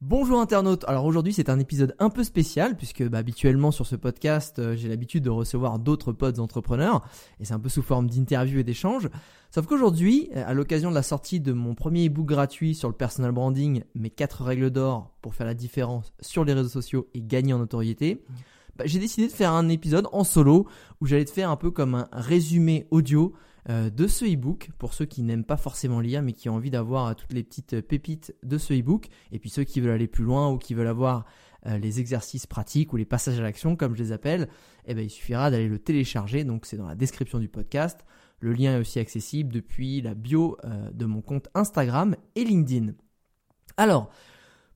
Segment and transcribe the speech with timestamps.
[0.00, 3.96] Bonjour internautes, alors aujourd'hui c'est un épisode un peu spécial puisque bah, habituellement sur ce
[3.96, 7.04] podcast euh, j'ai l'habitude de recevoir d'autres potes entrepreneurs
[7.40, 9.08] et c'est un peu sous forme d'interview et d'échange.
[9.50, 12.94] Sauf qu'aujourd'hui, euh, à l'occasion de la sortie de mon premier ebook gratuit sur le
[12.94, 17.20] personal branding, mes 4 règles d'or pour faire la différence sur les réseaux sociaux et
[17.20, 18.24] gagner en notoriété,
[18.76, 20.68] bah, j'ai décidé de faire un épisode en solo
[21.00, 23.34] où j'allais te faire un peu comme un résumé audio
[23.68, 27.06] de ce e-book pour ceux qui n'aiment pas forcément lire mais qui ont envie d'avoir
[27.06, 30.06] euh, toutes les petites euh, pépites de ce e-book et puis ceux qui veulent aller
[30.06, 31.24] plus loin ou qui veulent avoir
[31.66, 34.48] les exercices pratiques ou les passages à l'action comme je les appelle,
[34.86, 38.06] eh ben, il suffira d'aller le télécharger donc c'est dans la description du podcast.
[38.38, 40.56] Le lien est aussi accessible depuis la bio
[40.92, 42.92] de mon compte Instagram et LinkedIn.
[43.76, 44.08] Alors,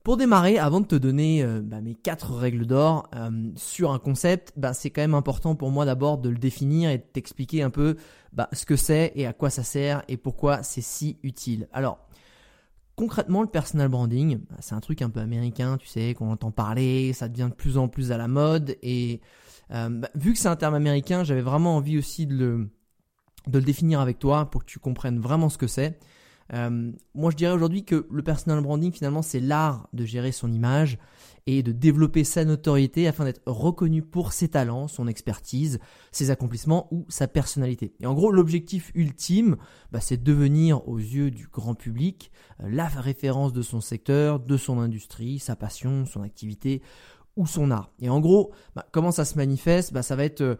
[0.03, 3.99] pour démarrer, avant de te donner euh, bah, mes quatre règles d'or euh, sur un
[3.99, 7.63] concept, bah, c'est quand même important pour moi d'abord de le définir et de t'expliquer
[7.63, 7.95] un peu
[8.33, 11.69] bah, ce que c'est et à quoi ça sert et pourquoi c'est si utile.
[11.71, 11.99] Alors,
[12.97, 17.13] concrètement, le personal branding, c'est un truc un peu américain, tu sais, qu'on entend parler,
[17.13, 19.21] ça devient de plus en plus à la mode et
[19.71, 22.67] euh, vu que c'est un terme américain, j'avais vraiment envie aussi de
[23.47, 25.97] le définir avec toi pour que tu comprennes vraiment ce que c'est.
[26.53, 30.51] Euh, moi, je dirais aujourd'hui que le personal branding, finalement, c'est l'art de gérer son
[30.51, 30.97] image
[31.45, 35.79] et de développer sa notoriété afin d'être reconnu pour ses talents, son expertise,
[36.11, 37.93] ses accomplissements ou sa personnalité.
[37.99, 39.57] Et en gros, l'objectif ultime,
[39.91, 44.39] bah, c'est de devenir aux yeux du grand public euh, la référence de son secteur,
[44.39, 46.81] de son industrie, sa passion, son activité
[47.35, 47.91] ou son art.
[47.99, 49.91] Et en gros, bah, comment ça se manifeste?
[49.91, 50.41] Bah, Ça va être...
[50.41, 50.55] Euh,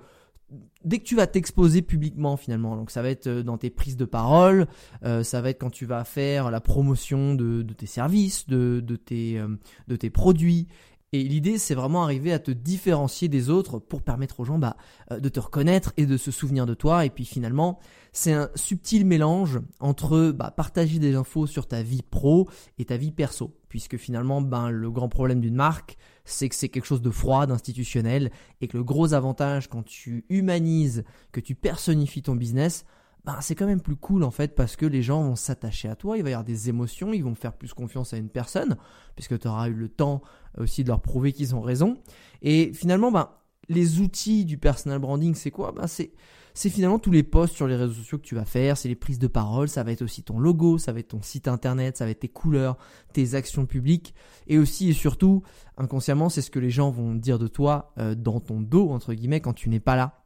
[0.84, 3.98] dès que tu vas t'exposer publiquement finalement, donc ça va être euh, dans tes prises
[3.98, 4.68] de parole,
[5.04, 9.40] euh, ça va être quand tu vas faire la promotion de, tes services, de, tes,
[9.40, 9.48] euh,
[9.88, 10.68] de tes produits.
[11.16, 14.78] Et l'idée, c'est vraiment arriver à te différencier des autres pour permettre aux gens bah,
[15.12, 17.06] de te reconnaître et de se souvenir de toi.
[17.06, 17.78] Et puis finalement,
[18.14, 22.50] c'est un subtil mélange entre bah, partager des infos sur ta vie pro
[22.80, 23.56] et ta vie perso.
[23.70, 27.46] Puisque finalement, ben, le grand problème d'une marque, c'est que c'est quelque chose de froid,
[27.46, 32.86] d'institutionnel, et que le gros avantage quand tu humanises, que tu personnifies ton business,
[33.26, 35.96] ben, c'est quand même plus cool en fait parce que les gens vont s'attacher à
[35.96, 38.76] toi, il va y avoir des émotions, ils vont faire plus confiance à une personne,
[39.16, 40.22] puisque tu auras eu le temps
[40.58, 41.98] aussi de leur prouver qu'ils ont raison.
[42.42, 43.30] Et finalement, ben,
[43.70, 45.72] les outils du personal branding, c'est quoi?
[45.72, 46.12] Ben, C'est
[46.54, 48.96] c'est finalement tous les posts sur les réseaux sociaux que tu vas faire, c'est les
[48.96, 51.98] prises de parole, ça va être aussi ton logo, ça va être ton site internet,
[51.98, 52.78] ça va être tes couleurs,
[53.12, 54.14] tes actions publiques,
[54.48, 55.44] et aussi et surtout,
[55.78, 59.14] inconsciemment, c'est ce que les gens vont dire de toi euh, dans ton dos, entre
[59.14, 60.24] guillemets, quand tu n'es pas là.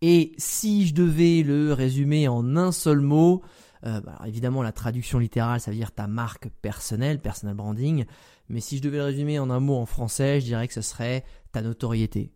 [0.00, 3.42] Et si je devais le résumer en un seul mot,
[3.86, 8.04] euh, bah, évidemment la traduction littérale, ça veut dire ta marque personnelle, personal branding,
[8.48, 10.82] mais si je devais le résumer en un mot en français, je dirais que ce
[10.82, 12.32] serait ta notoriété.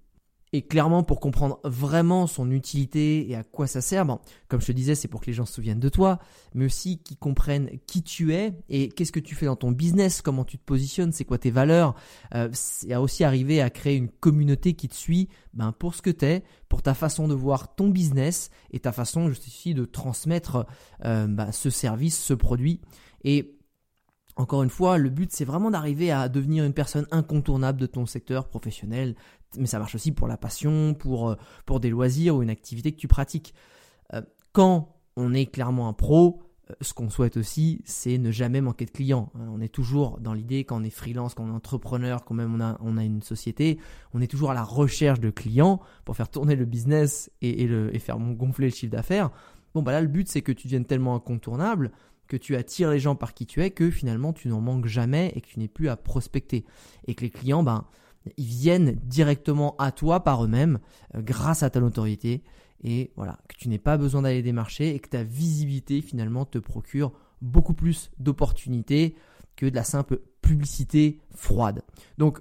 [0.53, 4.07] Et clairement, pour comprendre vraiment son utilité et à quoi ça sert,
[4.49, 6.21] comme je te disais, c'est pour que les gens se souviennent de toi,
[6.55, 10.23] mais aussi qu'ils comprennent qui tu es et qu'est-ce que tu fais dans ton business,
[10.23, 11.95] comment tu te positionnes, c'est quoi tes valeurs.
[12.35, 16.11] Euh, c'est aussi arriver à créer une communauté qui te suit ben, pour ce que
[16.11, 20.65] tu es, pour ta façon de voir ton business et ta façon aussi de transmettre
[21.05, 22.81] euh, ben, ce service, ce produit.
[23.25, 23.57] Et
[24.37, 28.05] encore une fois, le but, c'est vraiment d'arriver à devenir une personne incontournable de ton
[28.05, 29.17] secteur professionnel,
[29.59, 32.93] mais ça marche aussi pour la passion, pour, euh, pour des loisirs ou une activité
[32.93, 33.55] que tu pratiques.
[34.15, 34.23] Euh,
[34.53, 38.85] quand on est clairement un pro, euh, ce qu'on souhaite aussi, c'est ne jamais manquer
[38.85, 39.31] de clients.
[39.35, 39.49] Hein.
[39.53, 42.55] On est toujours dans l'idée, quand on est freelance, quand on est entrepreneur, quand même
[42.55, 43.79] on a, on a une société,
[44.15, 47.95] on est toujours à la recherche de clients pour faire tourner le business et, le,
[47.95, 49.31] et faire gonfler le chiffre d'affaires.
[49.75, 51.93] Bon, bah là, le but, c'est que tu deviennes tellement incontournable
[52.27, 55.33] que tu attires les gens par qui tu es, que finalement tu n'en manques jamais
[55.35, 56.65] et que tu n'es plus à prospecter.
[57.07, 57.85] Et que les clients, ben,
[58.37, 60.79] ils viennent directement à toi par eux-mêmes
[61.15, 62.43] euh, grâce à ta notoriété.
[62.83, 66.59] Et voilà, que tu n'aies pas besoin d'aller démarcher et que ta visibilité finalement te
[66.59, 69.17] procure beaucoup plus d'opportunités
[69.57, 71.83] que de la simple publicité froide.
[72.19, 72.41] Donc,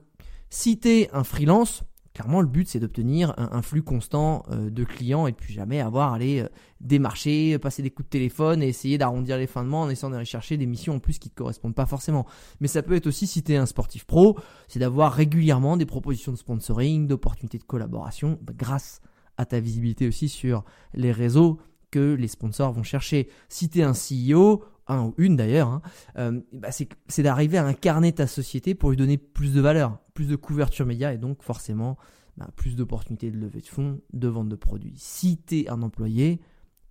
[0.50, 1.84] si tu es un freelance,
[2.16, 5.82] Clairement, le but, c'est d'obtenir un, flux constant euh, de clients et de plus jamais
[5.82, 6.48] avoir à aller euh,
[6.80, 10.24] démarcher, passer des coups de téléphone et essayer d'arrondir les fins de en essayant d'aller
[10.24, 12.26] chercher des missions en plus qui ne correspondent pas forcément.
[12.62, 14.40] Mais ça peut être aussi, si tu es un sportif pro,
[14.70, 19.02] c'est d'avoir régulièrement des propositions de sponsoring, d'opportunités de collaboration bah, grâce
[19.36, 20.64] à ta visibilité aussi sur
[20.94, 21.60] les réseaux
[21.92, 23.28] que les sponsors vont chercher.
[23.50, 25.82] Si tu es un CEO, un ou une d'ailleurs, hein,
[26.18, 30.28] euh, bah, c'est d'arriver à incarner ta société pour lui donner plus de valeur, plus
[30.28, 31.98] de couverture média et donc forcément
[32.38, 34.96] bah, plus d'opportunités de levée de fonds, de vente de produits.
[34.98, 36.42] Si tu es un employé,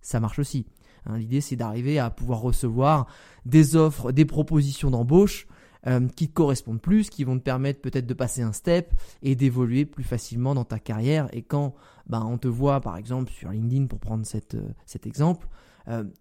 [0.01, 0.65] ça marche aussi.
[1.05, 3.07] Hein, l'idée c'est d'arriver à pouvoir recevoir
[3.45, 5.47] des offres, des propositions d'embauche
[5.87, 8.91] euh, qui te correspondent plus, qui vont te permettre peut-être de passer un step
[9.21, 11.29] et d'évoluer plus facilement dans ta carrière.
[11.31, 11.75] Et quand
[12.07, 15.47] bah, on te voit par exemple sur LinkedIn pour prendre cette, euh, cet exemple,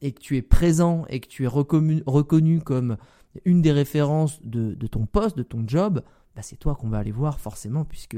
[0.02, 2.96] et que tu es présent et que tu es reconnu, comme
[3.44, 6.02] une des références de, ton poste, de ton job,
[6.36, 8.16] bah, c'est toi qu'on va aller voir forcément puisque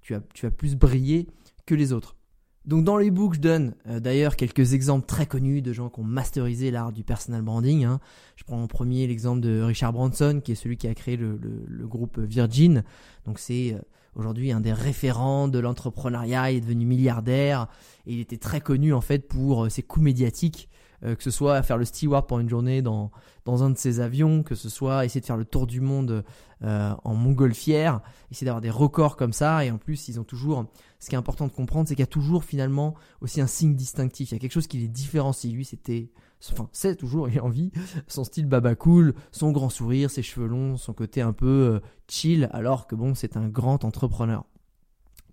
[0.00, 1.28] tu as, tu as plus brillé
[1.66, 2.16] que les autres.
[2.64, 6.00] Donc dans les books, je donne euh, d'ailleurs quelques exemples très connus de gens qui
[6.00, 7.84] ont masterisé l'art du personal branding.
[7.84, 7.98] Hein.
[8.36, 11.38] Je prends en premier l'exemple de Richard Branson, qui est celui qui a créé le,
[11.66, 12.84] le, groupe Virgin.
[13.24, 13.78] Donc c'est euh,
[14.14, 16.50] aujourd'hui un des référents de l'entrepreneuriat.
[16.50, 17.68] Il est devenu milliardaire
[18.06, 20.68] et il était très connu en fait pour euh, ses coups médiatiques
[21.04, 23.10] euh, que ce soit faire le steward pour une journée dans,
[23.44, 26.24] dans un de ses avions, que ce soit essayer de faire le tour du monde
[26.64, 28.00] euh, en montgolfière,
[28.30, 29.64] essayer d'avoir des records comme ça.
[29.64, 30.66] Et en plus, ils ont toujours,
[30.98, 33.74] ce qui est important de comprendre, c'est qu'il y a toujours finalement aussi un signe
[33.74, 34.30] distinctif.
[34.30, 35.52] Il y a quelque chose qui les différencie.
[35.52, 36.10] Lui, c'était,
[36.52, 37.70] enfin, c'est toujours, il a envie,
[38.08, 41.80] son style baba cool, son grand sourire, ses cheveux longs, son côté un peu euh,
[42.08, 44.44] chill, alors que bon, c'est un grand entrepreneur.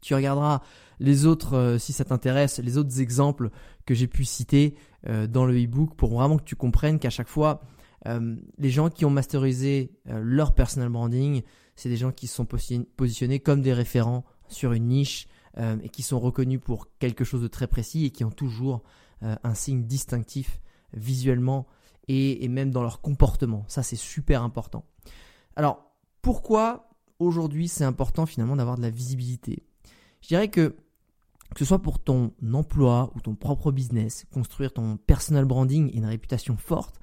[0.06, 0.62] Tu regarderas
[1.00, 3.50] les autres, euh, si ça t'intéresse, les autres exemples
[3.88, 4.76] que j'ai pu citer
[5.08, 7.64] euh, dans le e-book pour vraiment que tu comprennes qu'à chaque fois,
[8.06, 11.42] euh, les gens qui ont masterisé leur personal branding,
[11.76, 16.04] c'est des gens qui se sont positionnés comme des référents sur une niche et qui
[16.04, 18.84] sont reconnus pour quelque chose de très précis et qui ont toujours
[19.22, 20.62] un signe distinctif
[20.94, 21.66] visuellement
[22.08, 23.66] et, et même dans leur comportement.
[23.68, 24.86] Ça, c'est super important.
[25.56, 25.92] Alors,
[26.22, 29.64] pourquoi aujourd'hui c'est important finalement d'avoir de la visibilité?
[30.26, 30.76] Je dirais que
[31.54, 35.98] que ce soit pour ton emploi ou ton propre business, construire ton personal branding et
[35.98, 37.00] une réputation forte,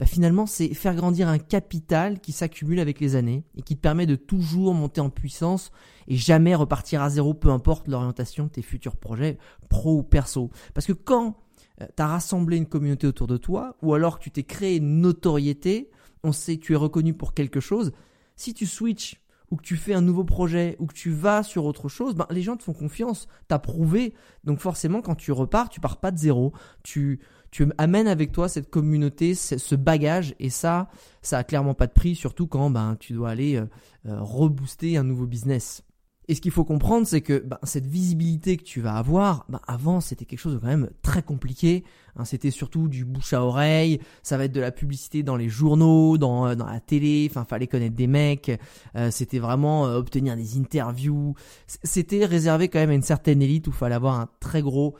[0.00, 3.80] bah finalement c'est faire grandir un capital qui s'accumule avec les années et qui te
[3.80, 5.70] permet de toujours monter en puissance
[6.08, 9.38] et jamais repartir à zéro, peu importe l'orientation de tes futurs projets,
[9.68, 10.50] pro ou perso.
[10.74, 11.36] Parce que quand
[11.80, 14.76] euh, tu as rassemblé une communauté autour de toi, ou alors que tu t'es créé
[14.78, 15.92] une notoriété,
[16.24, 17.92] on sait que tu es reconnu pour quelque chose,
[18.34, 19.20] si tu switches
[19.50, 22.26] ou que tu fais un nouveau projet, ou que tu vas sur autre chose, ben,
[22.30, 24.14] les gens te font confiance, t'as prouvé.
[24.42, 26.52] Donc forcément, quand tu repars, tu pars pas de zéro.
[26.82, 27.20] Tu,
[27.50, 30.88] tu amènes avec toi cette communauté, ce bagage, et ça,
[31.22, 33.66] ça a clairement pas de prix, surtout quand ben, tu dois aller euh,
[34.06, 35.83] euh, rebooster un nouveau business.
[36.28, 39.60] Et ce qu'il faut comprendre, c'est que ben, cette visibilité que tu vas avoir, ben,
[39.66, 41.84] avant c'était quelque chose de quand même très compliqué.
[42.16, 45.48] Hein, c'était surtout du bouche à oreille, ça va être de la publicité dans les
[45.48, 48.52] journaux, dans, euh, dans la télé, enfin fallait connaître des mecs,
[48.96, 51.34] euh, c'était vraiment euh, obtenir des interviews.
[51.66, 54.94] C'était réservé quand même à une certaine élite où fallait avoir un très gros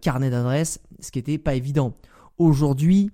[0.00, 1.96] carnet d'adresses, ce qui n'était pas évident.
[2.38, 3.12] Aujourd'hui,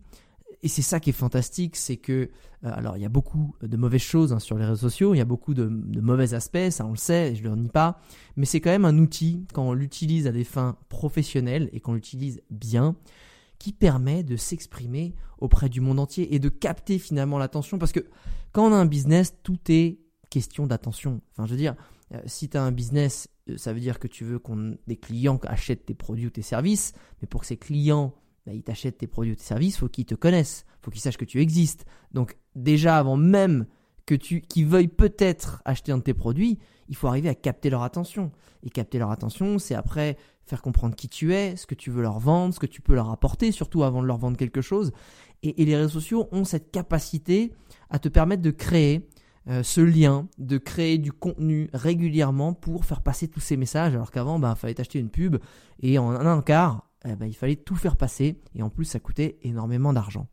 [0.63, 2.29] et c'est ça qui est fantastique, c'est que, euh,
[2.63, 5.21] alors il y a beaucoup de mauvaises choses hein, sur les réseaux sociaux, il y
[5.21, 8.01] a beaucoup de, mauvais aspects, ça on le sait, je ne le nie pas,
[8.37, 11.95] mais c'est quand même un outil, quand on l'utilise à des fins professionnelles et qu'on
[11.95, 12.97] l'utilise bien,
[13.59, 18.07] qui permet de s'exprimer auprès du monde entier et de capter finalement l'attention, parce que
[18.53, 20.01] quand on a un business, tout est
[20.31, 21.21] question d'attention.
[21.33, 21.77] Enfin, je veux dire,
[22.13, 24.97] euh, si tu as un business, euh, ça veut dire que tu veux qu'on des
[24.97, 28.15] clients achètent tes produits ou tes services, mais pour que ces clients
[28.47, 31.17] bah, ils t'achètent tes produits ou tes services, faut qu'ils te connaissent, faut qu'ils sachent
[31.17, 31.85] que tu existes.
[32.13, 33.67] Donc déjà avant même
[34.07, 37.71] que tu qu'ils veuillent peut-être acheter un de tes produits, il faut arriver à capter
[37.71, 38.31] leur attention.
[38.63, 42.03] Et capter leur attention, c'est après faire comprendre qui tu es, ce que tu veux
[42.03, 44.93] leur vendre, ce que tu peux leur apporter, surtout avant de leur vendre quelque chose.
[45.43, 47.53] Et, les réseaux sociaux ont cette capacité
[47.91, 49.09] à te permettre de créer
[49.49, 54.11] euh, ce lien, de créer du contenu régulièrement pour faire passer tous ces messages, alors
[54.11, 55.37] qu'avant, il bah, fallait t'acheter une pub
[55.81, 59.01] et en un quart, eh ben, il fallait tout faire passer et en plus ça
[59.01, 60.29] coûtait énormément d'argent.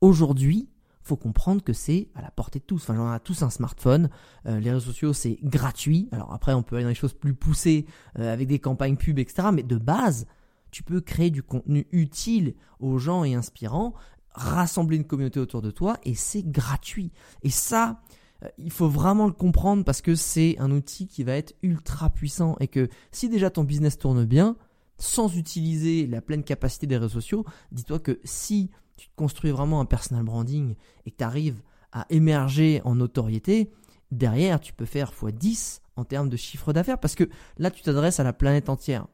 [0.00, 0.68] Aujourd'hui,
[1.08, 2.82] faut comprendre que c'est à la portée de tous.
[2.82, 4.10] Enfin, on a tous un smartphone.
[4.46, 6.08] Euh, les réseaux sociaux, c'est gratuit.
[6.12, 7.86] Alors après, on peut aller dans des choses plus poussées
[8.18, 9.48] euh, avec des campagnes pub, etc.
[9.52, 10.26] Mais de base,
[10.70, 13.94] tu peux créer du contenu utile aux gens et inspirant,
[14.32, 17.10] rassembler une communauté autour de toi et c'est gratuit.
[17.42, 18.02] Et ça,
[18.44, 22.10] euh, il faut vraiment le comprendre parce que c'est un outil qui va être ultra
[22.10, 24.56] puissant et que si déjà ton business tourne bien,
[24.98, 29.84] sans utiliser la pleine capacité des réseaux sociaux, dis-toi que si tu construis vraiment un
[29.84, 30.74] personal branding
[31.06, 31.62] et que tu arrives
[31.92, 33.70] à émerger en notoriété,
[34.10, 37.28] derrière, tu peux faire x10 en termes de chiffre d'affaires parce que
[37.58, 39.06] là, tu t'adresses à la planète entière.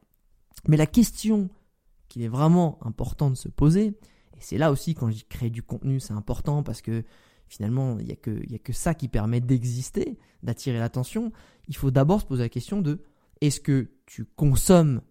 [0.67, 1.50] Mais la question
[2.09, 5.50] qu'il est vraiment important de se poser, et c'est là aussi quand je dis créer
[5.50, 7.05] du contenu, c'est important parce que
[7.47, 11.31] finalement, il n'y a que ça qui permet d'exister, d'attirer l'attention.
[11.69, 13.03] Il faut d'abord se poser la question de
[13.41, 15.03] est-ce que tu consommes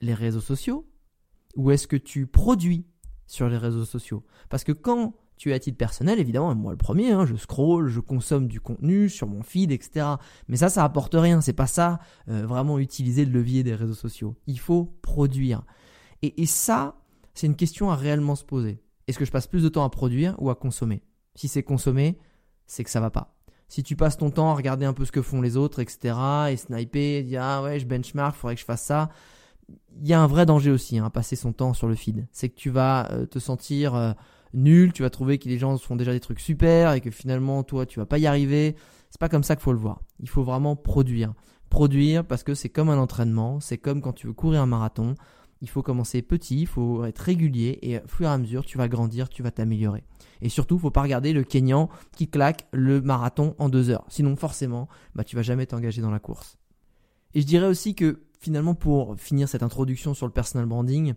[0.00, 0.86] les réseaux sociaux
[1.56, 2.86] ou est-ce que tu produis
[3.26, 4.24] sur les réseaux sociaux?
[4.48, 7.88] Parce que quand Tu es à titre personnel, évidemment, moi le premier, hein, je scroll,
[7.88, 10.04] je consomme du contenu sur mon feed, etc.
[10.48, 11.40] Mais ça, ça apporte rien.
[11.40, 14.34] C'est pas ça euh, vraiment utiliser le levier des réseaux sociaux.
[14.48, 15.62] Il faut produire.
[16.22, 17.00] Et, et ça,
[17.34, 18.82] c'est une question à réellement se poser.
[19.06, 21.04] Est-ce que je passe plus de temps à produire ou à consommer?
[21.36, 22.18] Si c'est consommer,
[22.66, 23.36] c'est que ça va pas.
[23.68, 26.16] Si tu passes ton temps à regarder un peu ce que font les autres, etc.,
[26.50, 29.08] et sniper, dire ah ouais, je benchmark, faudrait que je fasse ça,
[30.00, 32.26] il y a un vrai danger aussi hein, à passer son temps sur le feed.
[32.32, 34.12] C'est que tu vas euh, te sentir euh,
[34.54, 37.62] nul, tu vas trouver que les gens font déjà des trucs super et que finalement
[37.62, 38.76] toi tu vas pas y arriver.
[39.10, 40.00] C'est pas comme ça qu'il faut le voir.
[40.20, 41.34] Il faut vraiment produire.
[41.70, 45.14] Produire parce que c'est comme un entraînement, c'est comme quand tu veux courir un marathon.
[45.60, 48.78] Il faut commencer petit, il faut être régulier et au fur et à mesure tu
[48.78, 50.04] vas grandir, tu vas t'améliorer.
[50.40, 54.04] Et surtout, faut pas regarder le Kenyan qui claque le marathon en deux heures.
[54.08, 56.58] Sinon, forcément, bah, tu vas jamais t'engager dans la course.
[57.34, 61.14] Et je dirais aussi que finalement, pour finir cette introduction sur le personal branding,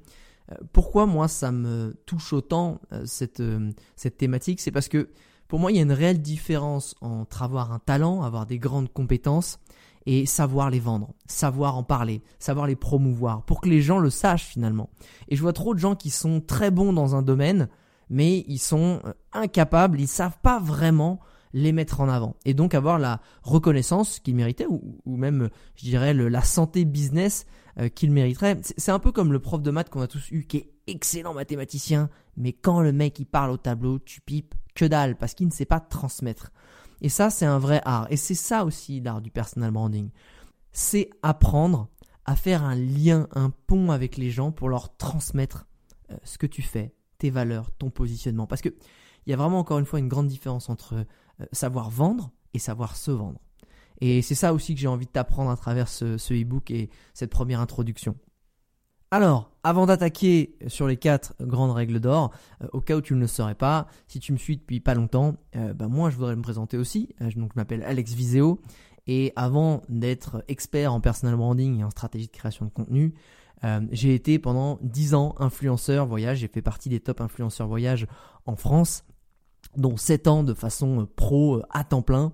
[0.52, 4.60] euh, pourquoi moi ça me touche autant euh, cette, euh, cette thématique?
[4.60, 5.10] C'est parce que
[5.48, 8.92] pour moi il y a une réelle différence entre avoir un talent, avoir des grandes
[8.92, 9.60] compétences
[10.08, 14.10] et savoir les vendre, savoir en parler, savoir les promouvoir, pour que les gens le
[14.10, 14.90] sachent finalement.
[15.28, 17.70] Et je vois trop de gens qui sont très bons dans un domaine,
[18.10, 19.02] mais ils sont
[19.32, 21.20] incapables, ils savent pas vraiment
[21.54, 26.14] les mettre en avant et donc avoir la reconnaissance qu'ils méritaient ou, même je dirais
[26.14, 27.46] la santé business
[27.80, 28.60] euh, qu'il mériterait.
[28.78, 31.34] C'est un peu comme le prof de maths qu'on a tous eu, qui est excellent
[31.34, 35.48] mathématicien, mais quand le mec il parle au tableau, tu pipes que dalle, parce qu'il
[35.48, 36.52] ne sait pas transmettre.
[37.02, 38.08] Et ça, c'est un vrai art.
[38.10, 40.10] Et c'est ça aussi l'art du personal branding.
[40.72, 41.90] C'est apprendre
[42.26, 45.66] à faire un lien, un pont avec les gens pour leur transmettre
[46.12, 48.48] euh, ce que tu fais, tes valeurs, ton positionnement.
[48.48, 48.70] Parce que
[49.26, 51.06] il y a vraiment encore une fois une grande différence entre
[51.52, 53.40] savoir vendre et savoir se vendre.
[54.02, 57.30] Et c'est ça aussi que j'ai envie de t'apprendre à travers ce, e-book et cette
[57.30, 58.16] première introduction.
[59.12, 62.32] Alors, avant d'attaquer sur les quatre grandes règles d'or,
[62.64, 64.96] euh, au cas où tu ne le saurais pas, si tu me suis depuis pas
[64.96, 67.10] longtemps, euh, bah, moi je voudrais me présenter aussi.
[67.22, 68.62] Euh, je m'appelle Alex Viseo
[69.08, 73.14] et avant d'être expert en personal branding et en stratégie de création de contenu,
[73.92, 76.40] j'ai été pendant 10 ans influenceur voyage.
[76.40, 78.08] J'ai fait partie des top influenceurs voyage
[78.48, 79.04] en France,
[79.78, 82.32] dont 7 ans de façon pro à temps plein.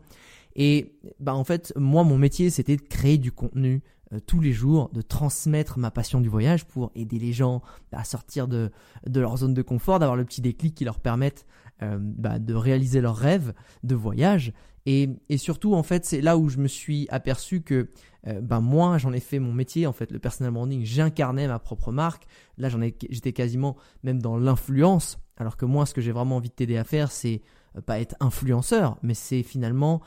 [0.56, 4.54] Et bah en fait, moi mon métier c'était de créer du contenu euh, tous les
[4.54, 8.72] jours, de transmettre ma passion du voyage pour aider les gens à sortir de,
[9.06, 11.46] de leur zone de confort, d'avoir le petit déclic qui leur permette
[11.82, 13.54] euh, bah, de réaliser leurs rêves
[13.84, 14.54] de voyage.
[14.86, 17.90] Et, et surtout, en fait, c'est là où je me suis aperçu que
[18.28, 21.60] euh, bah, moi, j'en ai fait mon métier, en fait, le personal branding, j'incarnais ma
[21.60, 22.26] propre marque.
[22.58, 22.70] Là,
[23.10, 25.20] j'étais quasiment même dans l'influence.
[25.38, 27.42] Alors que moi, ce que j'ai vraiment envie de t'aider à faire, c'est
[27.86, 30.02] pas être influenceur, mais c'est finalement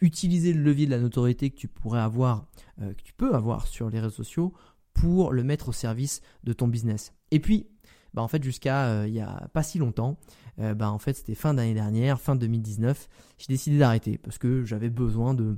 [0.00, 2.46] utiliser le levier de la notoriété que tu pourrais avoir,
[2.80, 4.52] euh, que tu peux avoir sur les réseaux sociaux
[4.94, 7.12] pour le mettre au service de ton business.
[7.30, 7.66] Et puis,
[8.14, 10.18] bah en fait, jusqu'à euh, il y a pas si longtemps,
[10.60, 14.64] euh, bah en fait, c'était fin d'année dernière, fin 2019, j'ai décidé d'arrêter parce que
[14.64, 15.56] j'avais besoin de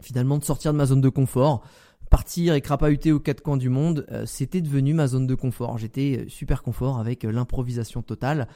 [0.00, 1.62] finalement de sortir de ma zone de confort.
[2.10, 5.76] Partir et crapahuter aux quatre coins du monde, c'était devenu ma zone de confort.
[5.76, 8.46] J'étais super confort avec l'improvisation totale.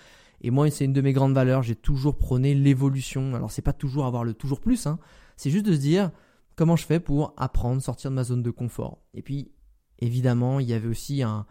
[0.40, 1.62] Et moi, c'est une de mes grandes valeurs.
[1.62, 3.34] J'ai toujours prôné l'évolution.
[3.34, 4.98] Alors, c'est pas toujours avoir le toujours plus, hein.
[5.36, 6.10] C'est juste de se dire
[6.54, 8.98] comment je fais pour apprendre, sortir de ma zone de confort?
[9.14, 9.52] Et puis,
[9.98, 11.46] évidemment, il y avait aussi un,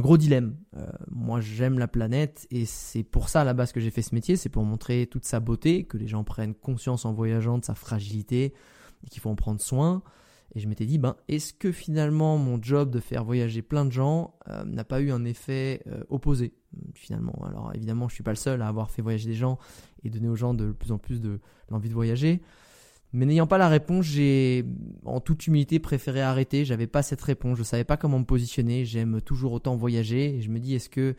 [0.00, 0.56] gros dilemme.
[0.76, 4.02] Euh, moi, j'aime la planète et c'est pour ça à la base que j'ai fait
[4.02, 4.36] ce métier.
[4.36, 7.74] C'est pour montrer toute sa beauté, que les gens prennent conscience en voyageant de sa
[7.74, 8.52] fragilité
[9.04, 10.02] et qu'il faut en prendre soin.
[10.54, 13.92] Et je m'étais dit, ben, est-ce que finalement mon job de faire voyager plein de
[13.92, 16.54] gens euh, n'a pas eu un effet euh, opposé
[16.94, 17.44] finalement?
[17.46, 19.58] Alors évidemment, je suis pas le seul à avoir fait voyager des gens
[20.04, 21.40] et donner aux gens de plus en plus de
[21.70, 22.42] l'envie de voyager.
[23.12, 24.66] Mais n'ayant pas la réponse, j'ai
[25.04, 26.64] en toute humilité préféré arrêter.
[26.64, 28.84] J'avais pas cette réponse, je savais pas comment me positionner.
[28.84, 31.16] J'aime toujours autant voyager et je me dis est-ce que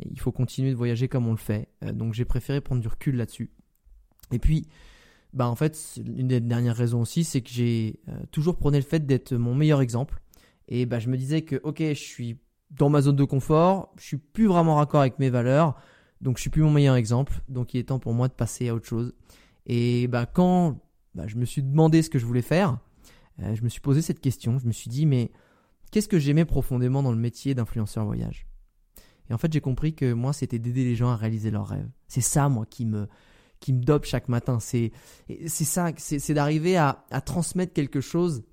[0.00, 1.68] il faut continuer de voyager comme on le fait?
[1.84, 3.50] Euh, Donc j'ai préféré prendre du recul là-dessus.
[4.32, 4.66] Et puis
[5.32, 8.84] bah en fait, une des dernières raisons aussi, c'est que j'ai euh, toujours prôné le
[8.84, 10.20] fait d'être mon meilleur exemple.
[10.68, 12.38] Et bah je me disais que ok, je suis
[12.70, 15.74] dans ma zone de confort, je suis plus vraiment raccord avec mes valeurs,
[16.20, 17.40] donc je suis plus mon meilleur exemple.
[17.48, 19.14] Donc il est temps pour moi de passer à autre chose.
[19.66, 20.78] Et bah quand
[21.14, 22.78] bah, je me suis demandé ce que je voulais faire,
[23.42, 24.58] euh, je me suis posé cette question.
[24.58, 25.30] Je me suis dit mais
[25.90, 28.46] qu'est-ce que j'aimais profondément dans le métier d'influenceur voyage?
[29.28, 31.88] Et en fait j'ai compris que moi c'était d'aider les gens à réaliser leurs rêves.
[32.08, 33.06] C'est ça moi qui me
[33.68, 34.58] dope chaque matin.
[34.60, 34.92] C'est
[35.48, 38.44] ça, c'est d'arriver à, transmettre quelque chose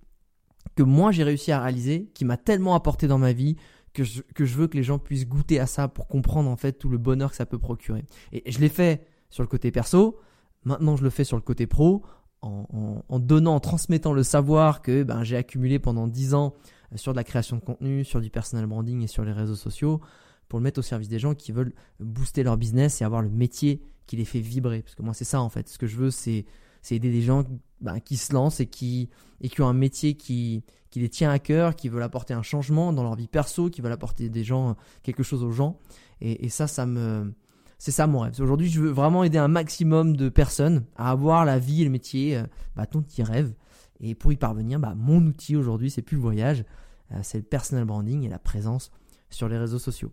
[0.75, 3.55] que moi j'ai réussi à réaliser, qui m'a tellement apporté dans ma vie
[3.93, 6.73] que que je veux que les gens puissent goûter à ça pour comprendre en fait
[6.73, 8.05] tout le bonheur que ça peut procurer.
[8.31, 10.19] Et je l'ai fait sur le côté perso,
[10.63, 12.03] maintenant je le fais sur le côté pro,
[12.41, 16.53] en, donnant, en transmettant le savoir que ben, j'ai accumulé pendant 10 ans
[16.95, 20.01] sur de la création de contenu, sur du personal branding et sur les réseaux sociaux
[20.47, 23.29] pour le mettre au service des gens qui veulent booster leur business et avoir le
[23.29, 24.81] métier qui les fait vibrer.
[24.81, 25.67] Parce que moi, c'est ça en fait.
[25.67, 26.45] Ce que je veux, c'est
[26.89, 27.43] aider des gens
[27.81, 29.09] bah, qui se lancent et qui,
[29.41, 32.43] et qui ont un métier qui, qui les tient à cœur, qui veulent apporter un
[32.43, 35.79] changement dans leur vie perso, qui veulent apporter gens, quelque chose aux gens.
[36.21, 37.33] Et ça, ça me,
[37.77, 38.33] c'est ça mon rêve.
[38.39, 41.91] Aujourd'hui, je veux vraiment aider un maximum de personnes à avoir la vie et le
[41.91, 42.43] métier, euh,
[42.75, 43.53] bah, ton petit rêve.
[43.99, 46.65] Et pour y parvenir, bah, mon outil aujourd'hui, c'est plus le voyage,
[47.11, 48.91] euh, c'est le personal branding et la présence
[49.29, 50.11] sur les réseaux sociaux.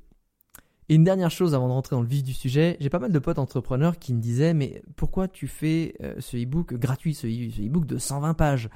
[0.90, 3.10] Et une dernière chose avant de rentrer dans le vif du sujet, j'ai pas mal
[3.10, 7.26] de potes entrepreneurs qui me disaient mais pourquoi tu fais euh, ce e-book gratuit, ce
[7.26, 8.68] e-book de 120 pages?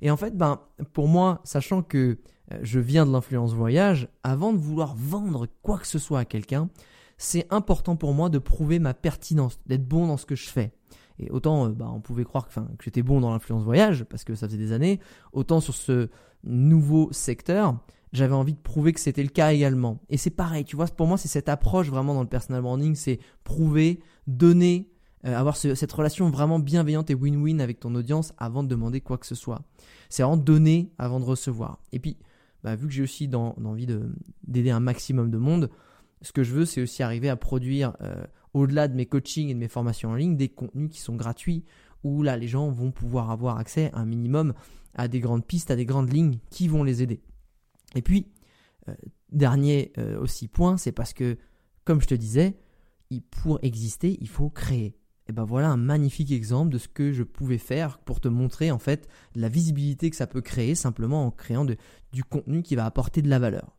[0.00, 0.60] Et en fait, ben
[0.94, 2.18] pour moi, sachant que
[2.62, 6.70] je viens de l'influence voyage, avant de vouloir vendre quoi que ce soit à quelqu'un,
[7.22, 10.72] c'est important pour moi de prouver ma pertinence, d'être bon dans ce que je fais.
[11.18, 14.34] Et autant, euh, bah, on pouvait croire que, j'étais bon dans l'influence voyage, parce que
[14.34, 15.00] ça faisait des années,
[15.34, 16.08] autant sur ce
[16.44, 17.78] nouveau secteur,
[18.14, 20.00] j'avais envie de prouver que c'était le cas également.
[20.08, 22.94] Et c'est pareil, tu vois, pour moi, c'est cette approche vraiment dans le personal branding,
[22.94, 24.90] c'est prouver, donner,
[25.26, 29.18] euh, avoir cette relation vraiment bienveillante et win-win avec ton audience avant de demander quoi
[29.18, 29.60] que ce soit.
[30.08, 31.80] C'est vraiment donner avant de recevoir.
[31.92, 32.16] Et puis,
[32.64, 33.86] bah, vu que j'ai aussi dans, envie
[34.46, 35.70] d'aider un maximum de monde,
[36.22, 38.24] ce que je veux, c'est aussi arriver à produire, euh,
[38.54, 41.64] au-delà de mes coachings et de mes formations en ligne, des contenus qui sont gratuits,
[42.04, 44.54] où là, les gens vont pouvoir avoir accès un minimum
[44.94, 47.20] à des grandes pistes, à des grandes lignes qui vont les aider.
[47.94, 48.26] Et puis,
[48.88, 48.94] euh,
[49.30, 51.38] dernier euh, aussi point, c'est parce que,
[51.84, 52.56] comme je te disais,
[53.30, 54.96] pour exister, il faut créer.
[55.28, 58.72] Et ben voilà un magnifique exemple de ce que je pouvais faire pour te montrer
[58.72, 62.84] en fait la visibilité que ça peut créer simplement en créant du contenu qui va
[62.84, 63.76] apporter de la valeur.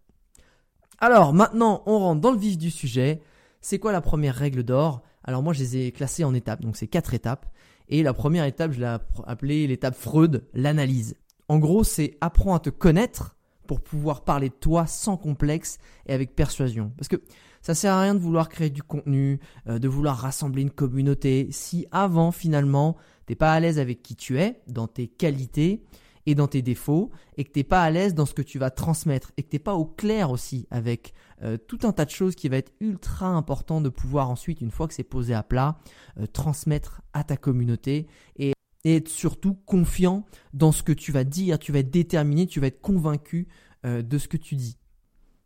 [1.04, 3.22] Alors maintenant, on rentre dans le vif du sujet.
[3.60, 5.02] C'est quoi la première règle d'or?
[5.24, 7.48] Alors moi, je les ai classées en étapes, donc c'est quatre étapes.
[7.90, 11.16] Et la première étape, je l'ai appelée l'étape Freud, l'analyse.
[11.48, 16.14] En gros, c'est apprends à te connaître pour pouvoir parler de toi sans complexe et
[16.14, 16.92] avec persuasion.
[16.98, 17.16] Parce que
[17.64, 21.48] ça sert à rien de vouloir créer du contenu, euh, de vouloir rassembler une communauté
[21.50, 25.84] si avant finalement t'es pas à l'aise avec qui tu es, dans tes qualités
[26.26, 28.70] et dans tes défauts, et que t'es pas à l'aise dans ce que tu vas
[28.70, 32.36] transmettre, et que t'es pas au clair aussi avec euh, tout un tas de choses
[32.36, 35.80] qui va être ultra important de pouvoir ensuite, une fois que c'est posé à plat,
[36.20, 38.54] euh, transmettre à ta communauté et
[38.86, 42.68] être surtout confiant dans ce que tu vas dire, tu vas être déterminé, tu vas
[42.68, 43.48] être convaincu
[43.86, 44.78] euh, de ce que tu dis.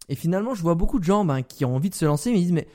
[0.10, 2.40] Et finalement, je vois beaucoup de gens ben, qui ont envie de se lancer, mais
[2.40, 2.68] ils disent mais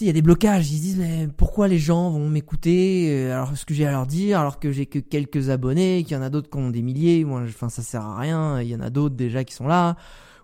[0.00, 3.56] il y a des blocages, ils disent mais pourquoi les gens vont m'écouter euh, alors
[3.56, 6.22] ce que j'ai à leur dire alors que j'ai que quelques abonnés, qu'il y en
[6.22, 8.80] a d'autres qui ont des milliers, moi enfin ça sert à rien, il y en
[8.80, 9.96] a d'autres déjà qui sont là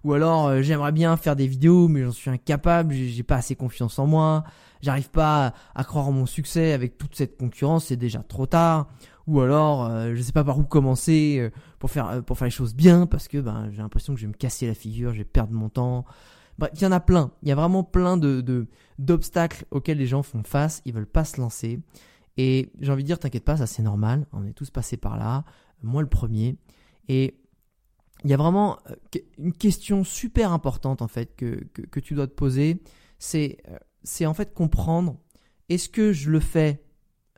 [0.05, 3.57] ou alors euh, j'aimerais bien faire des vidéos mais j'en suis incapable, j'ai pas assez
[3.57, 4.45] confiance en moi,
[4.83, 8.89] j'arrive pas à croire mon succès avec toute cette concurrence, c'est déjà trop tard
[9.27, 12.53] ou alors euh, je sais pas par où commencer euh, pour faire pour faire les
[12.53, 15.19] choses bien parce que ben j'ai l'impression que je vais me casser la figure, je
[15.19, 16.05] vais perdre mon temps.
[16.61, 17.33] Bref, il y en a plein.
[17.42, 18.68] Il y a vraiment plein de
[18.99, 20.83] d'obstacles auxquels les gens font face.
[20.85, 21.81] Ils veulent pas se lancer.
[22.37, 24.27] Et j'ai envie de dire, t'inquiète pas, ça c'est normal.
[24.33, 25.44] On est tous passés par là.
[25.83, 26.57] Moi le premier.
[27.09, 27.40] Et
[28.25, 28.79] il y a vraiment
[29.38, 32.83] une question super importante en fait que, que, tu dois te poser.
[33.18, 33.57] C'est
[34.03, 35.18] c'est en fait comprendre
[35.70, 36.85] est-ce que je le fais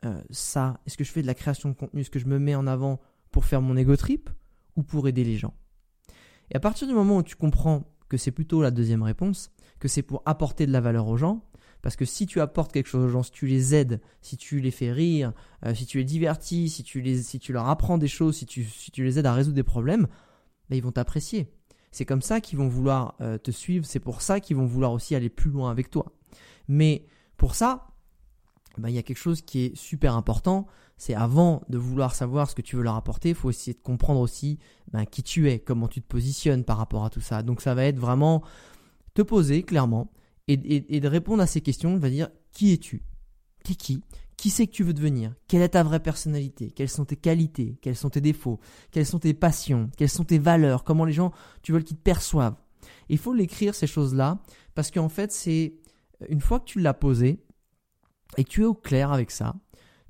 [0.03, 0.81] euh, ça?
[0.85, 2.01] Est-ce que je fais de la création de contenu?
[2.01, 2.99] Est-ce que je me mets en avant
[3.31, 4.29] pour faire mon ego trip
[4.75, 5.53] ou pour aider les gens?
[6.51, 9.49] Et à partir du moment où tu comprends que c'est plutôt la deuxième réponse,
[9.79, 11.43] que c'est pour apporter de la valeur aux gens,
[11.81, 14.59] parce que si tu apportes quelque chose aux gens, si tu les aides, si tu
[14.59, 15.33] les fais rire,
[15.65, 18.45] euh, si tu les divertis, si tu, les, si tu leur apprends des choses, si
[18.45, 20.05] tu, si tu les aides à résoudre des problèmes,
[20.69, 21.47] ben, ils vont t'apprécier.
[21.89, 24.91] C'est comme ça qu'ils vont vouloir euh, te suivre, c'est pour ça qu'ils vont vouloir
[24.91, 26.13] aussi aller plus loin avec toi.
[26.67, 27.87] Mais pour ça,
[28.77, 30.67] ben, il y a quelque chose qui est super important.
[30.97, 33.81] C'est avant de vouloir savoir ce que tu veux leur apporter, il faut essayer de
[33.81, 34.59] comprendre aussi
[34.91, 37.43] ben, qui tu es, comment tu te positionnes par rapport à tout ça.
[37.43, 38.43] Donc ça va être vraiment
[39.13, 40.11] te poser clairement
[40.47, 41.97] et, de répondre à ces questions.
[41.97, 43.03] Va dire qui es-tu?
[43.63, 44.01] T'es qui?
[44.37, 45.33] Qui c'est que tu veux devenir?
[45.47, 46.71] Quelle est ta vraie personnalité?
[46.71, 47.77] Quelles sont tes qualités?
[47.81, 48.59] Quels sont tes défauts?
[48.91, 49.89] Quelles sont tes passions?
[49.97, 50.83] Quelles sont tes valeurs?
[50.83, 52.57] Comment les gens tu veux qu'ils te perçoivent?
[53.09, 54.39] Il faut l'écrire ces choses-là
[54.75, 55.75] parce qu'en fait c'est
[56.29, 57.43] une fois que tu l'as posé,
[58.37, 59.55] et que tu es au clair avec ça,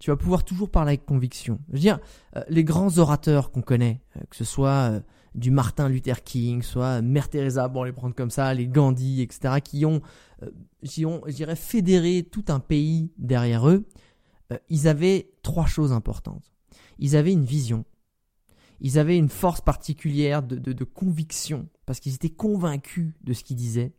[0.03, 1.59] tu vas pouvoir toujours parler avec conviction.
[1.69, 1.97] Je veux dire,
[2.35, 4.99] euh, les grands orateurs qu'on connaît, euh, que ce soit euh,
[5.33, 9.61] du Martin Luther King, soit Mère Teresa, bon, les prendre comme ça, les Gandhi, etc.,
[9.63, 10.01] qui ont,
[10.83, 13.87] qui ont, je dirais, fédéré tout un pays derrière eux,
[14.67, 16.51] ils avaient trois choses importantes.
[16.99, 17.85] Ils avaient une vision,
[18.81, 23.55] ils avaient une force particulière de, de conviction, parce qu'ils étaient convaincus de ce qu'ils
[23.55, 23.93] disaient,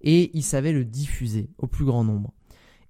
[0.00, 2.34] et ils savaient le diffuser au plus grand nombre.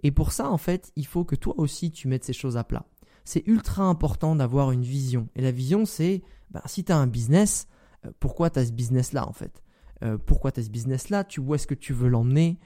[0.02, 2.64] Et pour ça, en fait, il faut que toi aussi tu mettes ces choses à
[2.64, 2.86] plat.
[3.24, 5.28] C'est ultra important d'avoir une vision.
[5.34, 7.66] Et la vision, c'est, bah, si tu as un business,
[8.04, 9.62] euh, pourquoi tu as ce business-là, en fait?
[10.04, 12.58] Euh, pourquoi tu as ce business-là, tu où est-ce que tu veux l'emmener,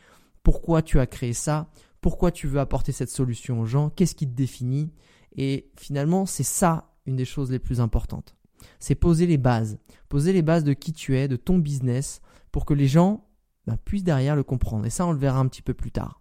[0.43, 4.27] pourquoi tu as créé ça, pourquoi tu veux apporter cette solution aux gens, qu'est-ce qui
[4.27, 4.93] te définit?
[5.37, 8.37] Et finalement, c'est ça une des choses les plus importantes.
[8.79, 9.79] C'est poser les bases.
[10.09, 12.21] Poser les bases de qui tu es, de ton business,
[12.53, 13.27] pour que les gens
[13.67, 14.87] ben, puissent derrière le comprendre.
[14.87, 16.20] Et ça, on le verra un petit peu plus tard.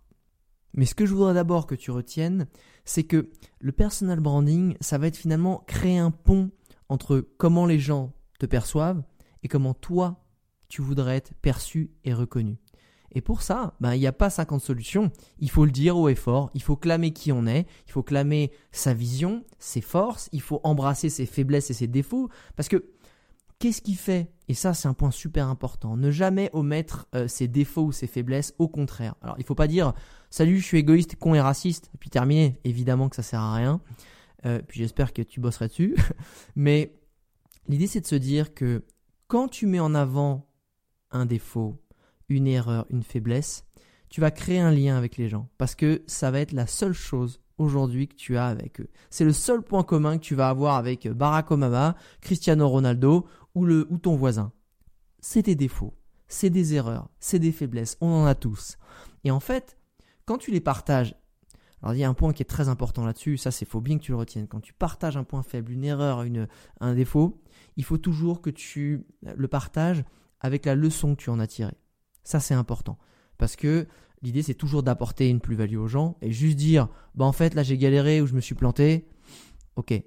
[0.74, 2.48] Mais ce que je voudrais d'abord que tu retiennes,
[2.86, 3.30] c'est que
[3.60, 6.52] le personal branding, ça va être finalement créer un pont
[6.90, 9.04] entre comment les gens te perçoivent
[9.44, 10.24] et comment toi,
[10.68, 12.58] tu voudrais être perçu et reconnu.
[13.12, 15.12] Et pour ça, ben, il n'y a pas 50 solutions.
[15.40, 16.52] Il faut le dire haut et fort.
[16.54, 17.66] Il faut clamer qui on est.
[17.88, 20.30] Il faut clamer sa vision, ses forces.
[20.32, 22.30] Il faut embrasser ses faiblesses et ses défauts.
[22.56, 22.86] Parce que
[23.58, 25.98] qu'est-ce qui fait Et ça, c'est un point super important.
[25.98, 28.54] Ne jamais omettre euh, ses défauts ou ses faiblesses.
[28.60, 29.16] Au contraire.
[29.24, 29.94] Alors, il ne faut pas dire
[30.32, 31.90] Salut, je suis égoïste, con et raciste.
[31.96, 32.60] Et puis terminer.
[32.64, 33.82] Évidemment que ça sert à rien.
[34.46, 35.96] Euh, puis j'espère que tu bosserais dessus.
[36.56, 36.94] Mais
[37.68, 38.84] l'idée, c'est de se dire que
[39.28, 40.48] quand tu mets en avant
[41.12, 41.82] un défaut,
[42.30, 43.66] une erreur, une faiblesse,
[44.10, 46.94] tu vas créer un lien avec les gens parce que ça va être la seule
[46.94, 48.90] chose aujourd'hui que tu as avec eux.
[49.10, 53.66] C'est le seul point commun que tu vas avoir avec Barack Obama, Cristiano Ronaldo ou,
[53.66, 54.52] le, ou ton voisin.
[55.20, 55.94] C'est des défauts,
[56.28, 58.78] c'est des erreurs, c'est des faiblesses, on en a tous.
[59.24, 59.79] Et en fait,
[60.30, 61.16] quand tu les partages,
[61.82, 63.98] alors il y a un point qui est très important là-dessus, ça c'est faut bien
[63.98, 64.48] que tu le retiennes.
[64.48, 66.24] Quand tu partages un point faible, une erreur,
[66.82, 67.42] un défaut,
[67.78, 70.04] il faut toujours que tu le partages
[70.40, 71.74] avec la leçon que tu en as tirée.
[72.24, 73.00] Ça, c'est important.
[73.40, 73.88] Parce que
[74.22, 77.64] l'idée, c'est toujours d'apporter une plus-value aux gens et juste dire, bah en fait, là,
[77.64, 79.08] j'ai galéré ou je me suis planté.
[79.78, 80.04] Ok, euh,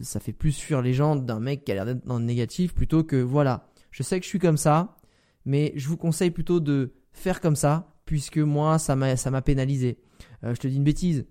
[0.00, 2.74] ça fait plus fuir les gens d'un mec qui a l'air d'être dans le négatif
[2.74, 4.96] plutôt que, voilà, je sais que je suis comme ça,
[5.44, 9.98] mais je vous conseille plutôt de faire comme ça, puisque moi, ça m'a, pénalisé.
[10.42, 11.26] Euh, je te dis une bêtise.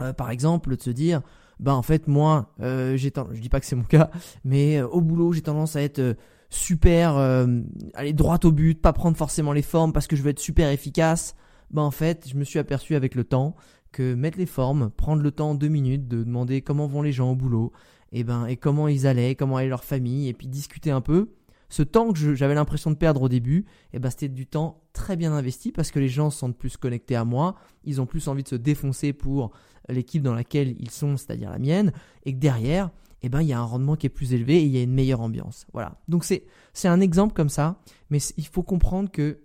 [0.00, 1.22] Euh, par exemple, de se dire,
[1.60, 4.10] bah en fait, moi, j'ai je dis pas que c'est mon cas,
[4.44, 6.16] mais au boulot, j'ai tendance à être
[6.48, 7.46] super euh,
[7.94, 10.68] aller droit au but, pas prendre forcément les formes parce que je veux être super
[10.70, 11.36] efficace,
[11.70, 13.54] ben en fait, je me suis aperçu avec le temps
[13.92, 17.30] que mettre les formes, prendre le temps deux minutes de demander comment vont les gens
[17.30, 17.70] au boulot,
[18.10, 21.30] et ben et comment ils allaient, comment allait leur famille, et puis discuter un peu.
[21.70, 25.16] Ce temps que j'avais l'impression de perdre au début, et ben c'était du temps très
[25.16, 27.54] bien investi parce que les gens se sentent plus connectés à moi,
[27.84, 29.52] ils ont plus envie de se défoncer pour
[29.88, 31.92] l'équipe dans laquelle ils sont, c'est-à-dire la mienne,
[32.24, 32.90] et que derrière,
[33.22, 34.82] eh ben, il y a un rendement qui est plus élevé et il y a
[34.82, 35.66] une meilleure ambiance.
[35.72, 36.00] Voilà.
[36.08, 37.80] Donc c'est, c'est un exemple comme ça,
[38.10, 39.40] mais il faut comprendre que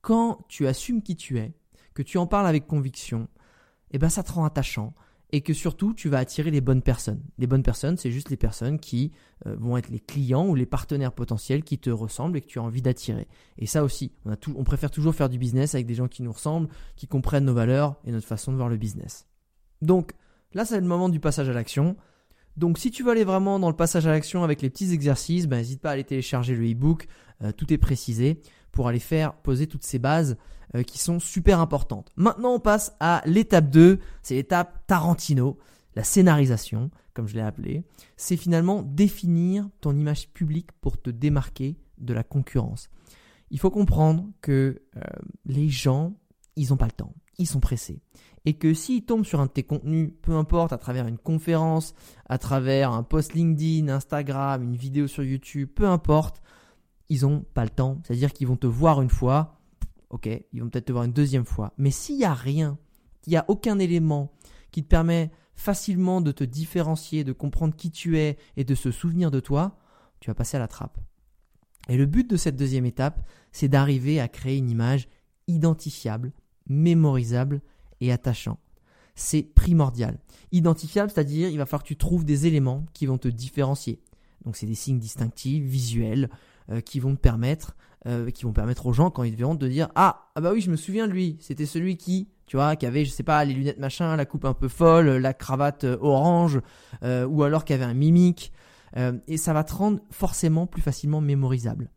[0.00, 1.52] quand tu assumes qui tu es,
[1.94, 3.28] que tu en parles avec conviction,
[3.92, 4.94] eh ben, ça te rend attachant
[5.32, 7.22] et que surtout tu vas attirer les bonnes personnes.
[7.38, 9.12] Les bonnes personnes, c'est juste les personnes qui
[9.46, 12.58] euh, vont être les clients ou les partenaires potentiels qui te ressemblent et que tu
[12.58, 13.26] as envie d'attirer.
[13.58, 16.68] Et ça aussi, on, préfère toujours faire du business avec des gens qui nous ressemblent,
[16.96, 19.26] qui comprennent nos valeurs et notre façon de voir le business.
[19.80, 20.12] Donc
[20.52, 21.96] là, c'est le moment du passage à l'action.
[22.58, 25.46] Donc si tu veux aller vraiment dans le passage à l'action avec les petits exercices,
[25.46, 27.08] ben, n'hésite pas à aller télécharger le e-book,
[27.42, 28.42] euh, tout est précisé,
[28.72, 30.36] pour aller faire poser toutes ces bases
[30.74, 32.10] euh, qui sont super importantes.
[32.16, 35.58] Maintenant on passe à l'étape 2, c'est l'étape Tarantino,
[35.94, 37.84] la scénarisation, comme je l'ai appelé.
[38.16, 42.88] C'est finalement définir ton image publique pour te démarquer de la concurrence.
[43.50, 45.00] Il faut comprendre que euh,
[45.44, 46.14] les gens,
[46.56, 48.00] ils n'ont pas le temps, ils sont pressés
[48.44, 51.94] et que s'ils tombent sur un de tes contenus, peu importe, à travers une conférence,
[52.28, 56.41] à travers un post LinkedIn, Instagram, une vidéo sur YouTube, peu importe,
[57.12, 58.00] ils n'ont pas le temps.
[58.02, 59.60] C'est-à-dire qu'ils vont te voir une fois,
[60.08, 61.74] ok, ils vont peut-être te voir une deuxième fois.
[61.76, 62.78] Mais s'il n'y a rien,
[63.26, 64.32] il n'y a aucun élément
[64.70, 68.90] qui te permet facilement de te différencier, de comprendre qui tu es et de se
[68.90, 69.76] souvenir de toi,
[70.20, 70.96] tu vas passer à la trappe.
[71.90, 75.08] Et le but de cette deuxième étape, c'est d'arriver à créer une image
[75.48, 76.32] identifiable,
[76.66, 77.60] mémorisable
[78.00, 78.58] et attachant.
[79.14, 80.18] C'est primordial.
[80.50, 84.00] Identifiable, c'est-à-dire il va falloir que tu trouves des éléments qui vont te différencier.
[84.46, 86.30] Donc c'est des signes distinctifs, visuels,
[86.80, 89.68] qui vont te permettre, euh, qui vont permettre aux gens quand ils te verront de
[89.68, 92.76] dire ah ah bah oui je me souviens de lui, c'était celui qui tu vois
[92.76, 95.84] qui avait je sais pas les lunettes machin, la coupe un peu folle, la cravate
[95.84, 96.60] euh, orange,
[97.02, 98.52] ou alors qui avait un mimique,
[99.26, 101.90] et ça va te rendre forcément plus facilement mémorisable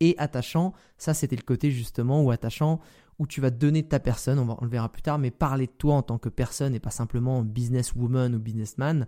[0.00, 0.72] et attachant.
[0.96, 2.80] Ça c'était le côté justement où attachant
[3.18, 5.94] où tu vas donner ta personne, on, le verra plus tard, mais parler de toi
[5.94, 9.06] en tant que personne et pas simplement businesswoman ou businessman,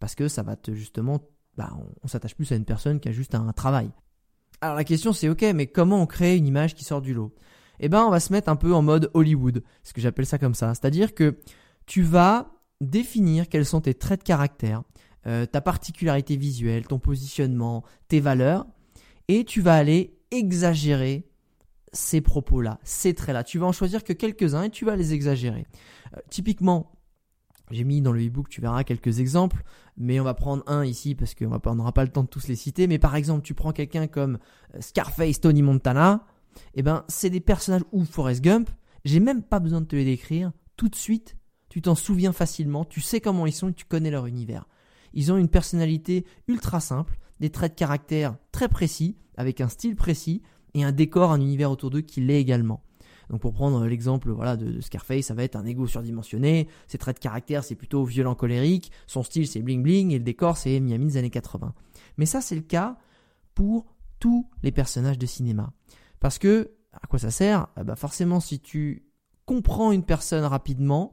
[0.00, 1.20] parce que ça va te justement,
[1.56, 1.70] bah,
[2.02, 3.90] on, s'attache plus à une personne qui a juste un, travail.
[4.60, 7.34] Alors la question c'est ok, mais comment on crée une image qui sort du lot?
[7.80, 10.38] Eh ben on va se mettre un peu en mode Hollywood, ce que j'appelle ça
[10.38, 11.38] comme ça, c'est-à-dire que
[11.86, 14.82] tu vas définir quels sont tes traits de caractère,
[15.26, 18.66] euh, ta particularité visuelle, ton positionnement, tes valeurs,
[19.28, 21.28] et tu vas aller exagérer
[21.92, 23.44] ces propos-là, ces traits-là.
[23.44, 25.66] Tu vas en choisir que quelques-uns et tu vas les exagérer.
[26.16, 26.92] Euh, typiquement,
[27.70, 29.62] J'ai mis dans le e-book, tu verras quelques exemples,
[29.96, 32.56] mais on va prendre un ici parce qu'on n'aura pas le temps de tous les
[32.56, 32.86] citer.
[32.86, 34.38] Mais par exemple, tu prends quelqu'un comme
[34.74, 36.24] euh, Scarface, Tony Montana,
[36.74, 38.70] eh ben, c'est des personnages ou Forrest Gump.
[39.04, 40.52] J'ai même pas besoin de te les décrire.
[40.76, 41.36] Tout de suite,
[41.68, 44.66] tu t'en souviens facilement, tu sais comment ils sont et tu connais leur univers.
[45.12, 49.96] Ils ont une personnalité ultra simple, des traits de caractère très précis, avec un style
[49.96, 50.42] précis
[50.74, 52.82] et un décor, un univers autour d'eux qui l'est également.
[53.30, 57.16] Donc pour prendre l'exemple voilà de, Scarface, ça va être un ego surdimensionné, ses traits
[57.16, 60.12] de caractère c'est plutôt violent colérique, son style c'est bling bling.
[60.12, 61.74] Et le décor c'est Miami des années 80.
[62.16, 62.96] Mais ça c'est le cas
[63.54, 63.86] pour
[64.18, 65.72] tous les personnages de cinéma.
[66.20, 67.68] Parce que à quoi ça sert?
[67.76, 69.04] Ah bah Forcément si tu
[69.44, 71.12] comprends une personne rapidement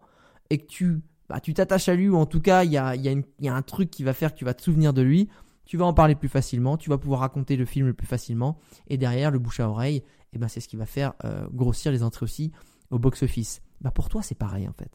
[0.49, 2.95] et que tu bah, tu t'attaches à lui ou en tout cas il y a,
[2.95, 5.28] y a un truc qui va faire que tu vas te souvenir de lui,
[5.65, 8.58] tu vas en parler plus facilement, tu vas pouvoir raconter le film le plus facilement.
[8.88, 10.04] Et derrière le bouche à oreille
[10.36, 12.52] et eh ben c'est ce qui va faire euh, grossir les entrées aussi
[12.91, 13.62] au box-office.
[13.80, 14.91] Bah pour toi, c'est pareil en fait.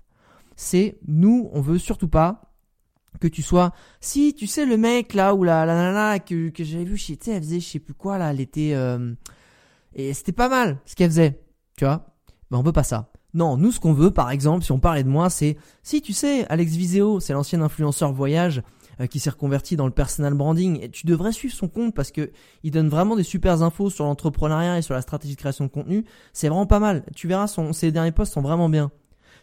[0.54, 2.52] C'est nous, on veut surtout pas
[3.20, 3.72] que tu sois.
[4.00, 7.30] Si tu sais le mec là ou la, la nana que, j'avais vu, tu sais,
[7.30, 9.14] elle faisait je sais plus quoi là, elle était euh,
[9.94, 11.40] et c'était pas mal ce qu'elle faisait,
[11.78, 12.14] tu vois.
[12.50, 13.10] Mais on veut pas ça.
[13.32, 16.12] Non, nous ce qu'on veut, par exemple, si on parlait de moi, c'est si tu
[16.12, 18.62] sais, Alex Viseo, c'est l'ancien influenceur voyage
[19.06, 20.78] qui s'est reconverti dans le personal branding.
[20.82, 22.30] Et tu devrais suivre son compte parce que
[22.62, 25.70] il donne vraiment des super infos sur l'entrepreneuriat et sur la stratégie de création de
[25.70, 26.04] contenu.
[26.32, 27.04] C'est vraiment pas mal.
[27.14, 28.90] Tu verras, son, ses derniers posts sont vraiment bien.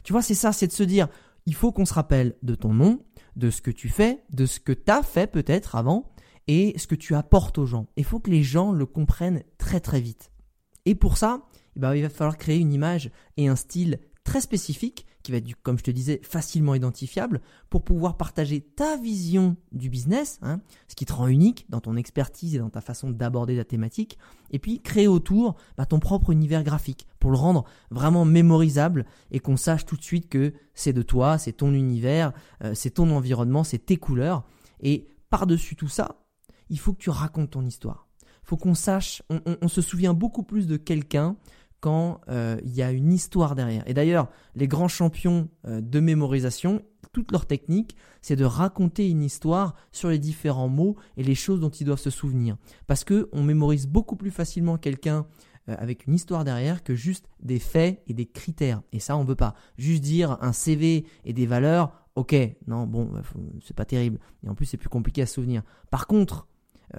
[0.04, 1.08] Tu vois, c'est ça, c'est de se dire,
[1.46, 3.00] il faut qu'on se rappelle de ton nom,
[3.36, 6.12] de ce que tu fais, de ce que tu as fait peut-être avant
[6.48, 7.88] et ce que tu apportes aux gens.
[7.98, 10.32] Il faut que les gens le comprennent très très vite.
[10.86, 11.41] Et pour ça,
[11.76, 15.40] eh ben, il va falloir créer une image et un style très spécifique qui va
[15.40, 20.62] être, comme je te disais, facilement identifiable pour pouvoir partager ta vision du business, hein,
[20.88, 24.18] ce qui te rend unique dans ton expertise et dans ta façon d'aborder la thématique,
[24.52, 29.42] et puis créer autour bah, ton propre univers graphique pour le rendre vraiment mémorisable et
[29.42, 32.32] qu'on sache tout de suite que c'est de toi, c'est ton univers,
[32.63, 34.48] euh, c'est ton environnement, c'est tes couleurs.
[34.80, 36.24] Et par-dessus tout ça,
[36.70, 38.08] il faut que tu racontes ton histoire.
[38.44, 41.36] Faut qu'on sache, on se souvient beaucoup plus de quelqu'un
[41.80, 43.84] quand euh, il y a une histoire derrière.
[43.88, 46.82] Et d'ailleurs, les grands champions euh, de mémorisation,
[47.13, 51.60] toute leur technique, c'est de raconter une histoire sur les différents mots et les choses
[51.60, 52.58] dont ils doivent se souvenir.
[52.88, 55.28] Parce que on mémorise beaucoup plus facilement quelqu'un
[55.70, 58.82] euh, avec une histoire derrière que juste des faits et des critères.
[58.92, 59.54] Et ça, on ne veut pas.
[59.78, 62.36] Juste dire un CV et des valeurs, ok,
[62.66, 63.22] non, bon, bah,
[63.63, 64.20] c'est pas terrible.
[64.44, 65.62] Et en plus, c'est plus compliqué à se souvenir.
[65.92, 66.48] Par contre,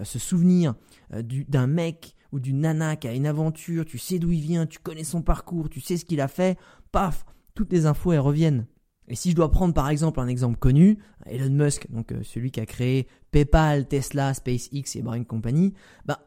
[0.03, 0.75] se souvenir
[1.11, 4.79] d'un mec ou d'une nana qui a une aventure, tu sais d'où il vient, tu
[4.79, 6.59] connais son parcours, tu sais ce qu'il a fait,
[6.93, 8.67] paf, toutes les infos elles reviennent.
[9.09, 12.51] Et si je dois prendre par exemple un exemple connu, Elon Musk, donc euh, celui
[12.51, 16.21] qui a créé PayPal, Tesla, SpaceX et Boring Company, bah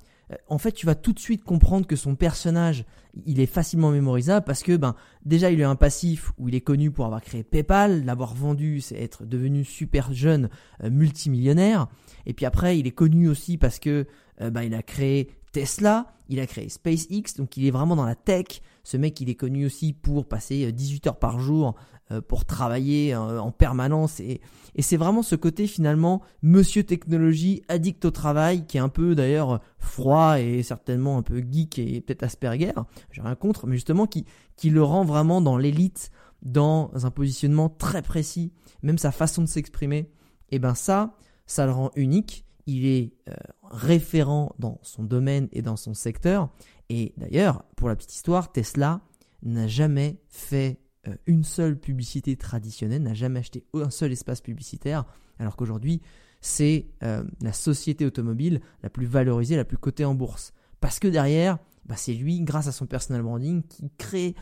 [0.48, 2.86] en fait, tu vas tout de suite comprendre que son personnage,
[3.26, 6.62] il est facilement mémorisable parce que ben déjà il a un passif où il est
[6.62, 10.50] connu pour avoir créé PayPal, l'avoir vendu, c'est être devenu super jeune
[10.84, 11.88] euh, multimillionnaire.
[12.26, 14.08] Et puis après, il est connu aussi parce que
[14.40, 18.16] ben, il a créé Tesla, il a créé SpaceX, donc il est vraiment dans la
[18.16, 18.62] tech.
[18.84, 21.76] Ce mec, il est connu aussi pour passer 18 euh, heures par jour
[22.12, 24.20] euh, pour travailler euh, en permanence.
[24.20, 24.42] Et,
[24.80, 29.60] c'est vraiment ce côté finalement, monsieur technologie, addict au travail, qui est un peu d'ailleurs
[29.78, 32.72] froid et certainement un peu geek et peut-être Asperger.
[33.12, 36.10] J'ai rien contre, mais justement qui, qui le rend vraiment dans l'élite,
[36.42, 40.10] dans un positionnement très précis, même sa façon de s'exprimer.
[40.50, 45.62] Et ben ça, ça le rend unique il est euh, référent dans son domaine et
[45.62, 46.50] dans son secteur.
[46.89, 49.02] Et d'ailleurs, pour la petite histoire, Tesla
[49.43, 55.06] n'a jamais fait euh, une seule publicité traditionnelle, n'a jamais acheté un seul espace publicitaire,
[55.39, 56.02] alors qu'aujourd'hui,
[56.41, 60.54] c'est euh, la société automobile la plus valorisée, la plus cotée en bourse.
[60.80, 64.36] Parce que derrière, bah, c'est lui, grâce à son personal branding, qui crée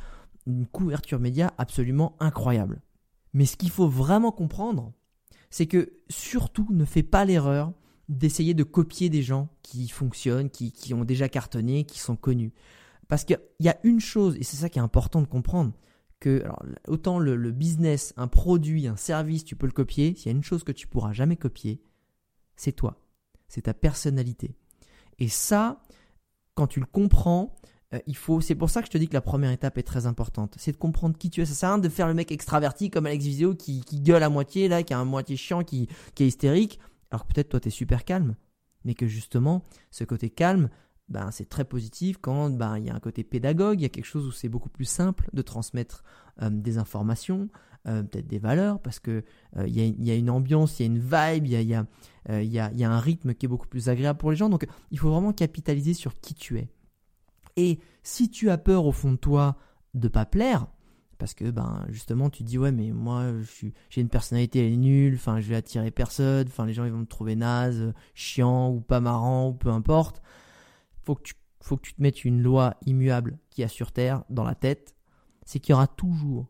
[0.46, 2.82] une couverture média absolument incroyable.
[3.34, 4.94] Mais ce qu'il faut vraiment comprendre,
[5.50, 7.74] c'est que surtout ne fais pas l'erreur
[8.10, 12.52] d'essayer de copier des gens qui fonctionnent, qui, qui ont déjà cartonné, qui sont connus.
[13.08, 15.74] Parce qu'il y a une chose, et c'est ça qui est important de comprendre,
[16.20, 16.44] que
[16.88, 20.44] autant le, business, un produit, un service, tu peux le copier, s'il y a une
[20.44, 21.82] chose que tu pourras jamais copier,
[22.56, 23.02] c'est toi,
[23.48, 24.56] c'est ta personnalité.
[25.20, 25.82] Et ça,
[26.56, 27.56] quand tu le comprends,
[27.94, 29.84] euh, il faut, c'est pour ça que je te dis que la première étape est
[29.84, 30.56] très importante.
[30.58, 31.46] C'est de comprendre qui tu es.
[31.46, 34.24] Ça sert à rien de faire le mec extraverti comme Alex Viseo qui, qui gueule
[34.24, 36.80] à moitié, là, qui a un moitié chiant, qui, qui est hystérique.
[37.12, 38.36] Alors que peut-être toi, tu es super calme,
[38.86, 40.70] mais que justement, ce côté calme,
[41.10, 43.90] ben, c'est très positif quand ben, il y a un côté pédagogue, il y a
[43.90, 46.04] quelque chose où c'est beaucoup plus simple de transmettre
[46.42, 47.50] euh, des informations,
[47.88, 49.24] euh, peut-être des valeurs, parce que
[49.58, 51.86] euh, il y, a une ambiance, il y a une vibe, il y a,
[52.44, 54.50] y a, un rythme qui est beaucoup plus agréable pour les gens.
[54.50, 56.70] Donc il faut vraiment capitaliser sur qui tu es.
[57.56, 59.58] Et si tu as peur au fond de toi
[59.96, 60.68] de pas plaire,
[61.20, 63.26] parce que ben justement tu dis ouais mais moi
[63.90, 66.92] j'ai une personnalité elle est nulle, enfin je vais attirer personne, enfin les gens ils
[66.92, 70.24] vont me trouver naze, chiant ou pas marrant ou peu importe.
[71.04, 74.24] Faut que tu faut que tu te mettes une loi immuable qui a sur terre
[74.30, 74.96] dans la tête,
[75.46, 76.48] c'est qu'il y aura toujours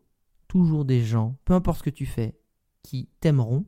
[0.48, 2.40] toujours des gens, peu importe ce que tu fais,
[2.82, 3.66] qui t'aimeront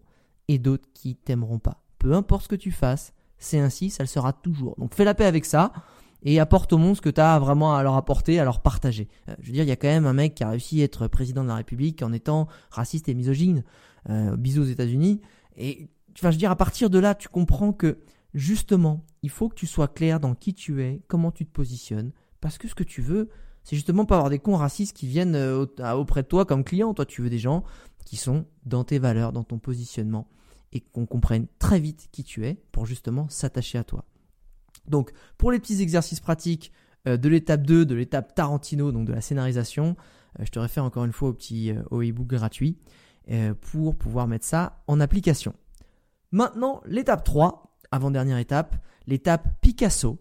[0.49, 1.85] et d'autres qui t'aimeront pas.
[1.99, 4.75] Peu importe ce que tu fasses, c'est ainsi, ça le sera toujours.
[4.79, 5.73] Donc fais la paix avec ça
[6.23, 9.09] et apporte au monde ce que tu as vraiment à leur apporter, à leur partager.
[9.29, 10.85] Euh, je veux dire, il y a quand même un mec qui a réussi à
[10.85, 13.65] être président de la République en étant raciste et misogyne.
[14.11, 15.21] Euh, bisous aux États-Unis.
[15.57, 17.99] Et enfin, je veux dire, à partir de là, tu comprends que
[18.35, 22.11] justement, il faut que tu sois clair dans qui tu es, comment tu te positionnes,
[22.41, 23.29] parce que ce que tu veux,
[23.63, 26.95] c'est justement pas avoir des cons racistes qui viennent euh, auprès de toi comme clients.
[26.95, 27.63] Toi, tu veux des gens
[28.05, 30.27] qui sont dans tes valeurs, dans ton positionnement,
[30.73, 34.05] et qu'on comprenne très vite qui tu es pour justement s'attacher à toi.
[34.87, 36.73] Donc, pour les petits exercices pratiques
[37.09, 39.97] euh, de l'étape 2, de l'étape Tarantino, donc de la scénarisation,
[40.39, 42.79] euh, je te réfère encore une fois au petit euh, e-book gratuit
[43.61, 45.55] pour pouvoir mettre ça en application.
[46.33, 48.75] Maintenant, l'étape 3, avant-dernière étape,
[49.07, 50.19] l'étape Picasso.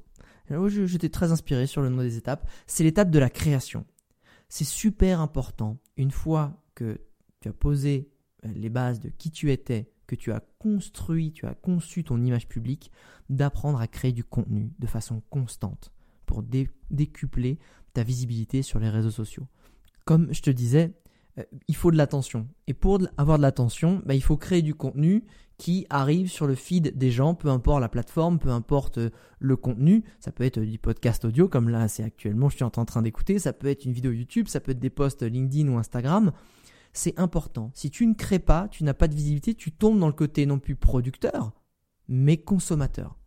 [0.68, 2.48] J'étais très inspiré sur le nom des étapes.
[2.68, 3.86] C'est l'étape de la création.
[4.50, 7.02] C'est super important, une fois que
[7.40, 8.12] tu as posé
[8.44, 12.50] les bases de qui tu étais, que tu as construit, tu as conçu ton image
[12.50, 12.92] publique,
[13.30, 15.94] d'apprendre à créer du contenu de façon constante
[16.26, 16.44] pour
[16.90, 17.60] décupler
[17.94, 19.48] ta visibilité sur les réseaux sociaux.
[20.04, 20.94] Comme je te disais,
[21.40, 22.50] euh, il faut de l'attention.
[22.68, 25.24] Et pour avoir de l'attention, bah, il faut créer du contenu
[25.58, 29.56] qui arrive sur le feed des gens, peu importe la plateforme, peu importe euh, le
[29.56, 30.04] contenu.
[30.20, 33.40] Ça peut être du podcast audio, comme là c'est actuellement, je suis en train d'écouter.
[33.40, 36.34] Ça peut être une vidéo YouTube, ça peut être des posts LinkedIn ou Instagram
[36.94, 37.72] c'est important.
[37.74, 40.46] Si tu ne crées pas, tu n'as pas de visibilité, tu tombes dans le côté
[40.46, 41.54] non plus producteur,
[42.08, 43.18] mais consommateur.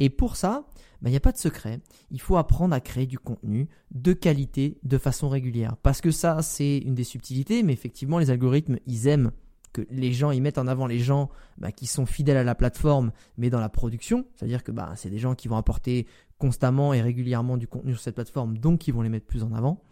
[0.00, 0.66] Et pour ça,
[1.02, 1.80] bah, il n'y a pas de secret.
[2.10, 5.76] Il faut apprendre à créer du contenu de qualité de façon régulière.
[5.82, 9.30] Parce que ça, c'est une des subtilités, mais effectivement, les algorithmes, ils aiment
[9.72, 12.54] que les gens, ils mettent en avant les gens bah, qui sont fidèles à la
[12.54, 14.24] plateforme, mais dans la production.
[14.34, 16.06] C'est-à-dire que bah, c'est des gens qui vont apporter
[16.38, 19.52] constamment et régulièrement du contenu sur cette plateforme, donc ils vont les mettre plus en
[19.52, 19.82] avant.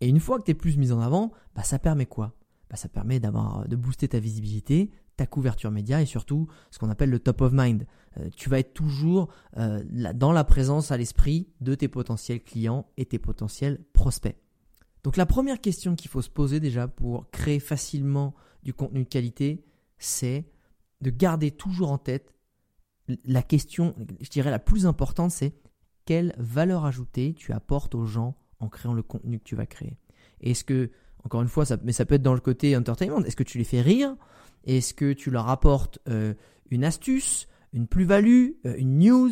[0.00, 2.34] Et une fois que tu es plus mis en avant, bah, ça permet quoi?
[2.70, 6.90] Bah, Ça permet d'avoir, de booster ta visibilité, ta couverture média et surtout ce qu'on
[6.90, 7.86] appelle le top of mind.
[8.18, 9.82] Euh, tu vas être toujours euh,
[10.14, 14.36] dans la présence à l'esprit de tes potentiels clients et tes potentiels prospects.
[15.04, 19.08] Donc la première question qu'il faut se poser déjà pour créer facilement du contenu de
[19.08, 19.64] qualité,
[19.98, 20.50] c'est
[21.00, 22.34] de garder toujours en tête
[23.24, 25.54] la question, je dirais la plus importante, c'est
[26.04, 29.98] quelle valeur ajoutée tu apportes aux gens en créant le contenu que tu vas créer.
[30.40, 30.90] Est-ce que,
[31.24, 33.58] encore une fois, ça, mais ça peut être dans le côté entertainment, est-ce que tu
[33.58, 34.16] les fais rire?
[34.64, 36.34] Est-ce que tu leur apportes euh,
[36.70, 39.30] une astuce, une plus-value, euh, une news?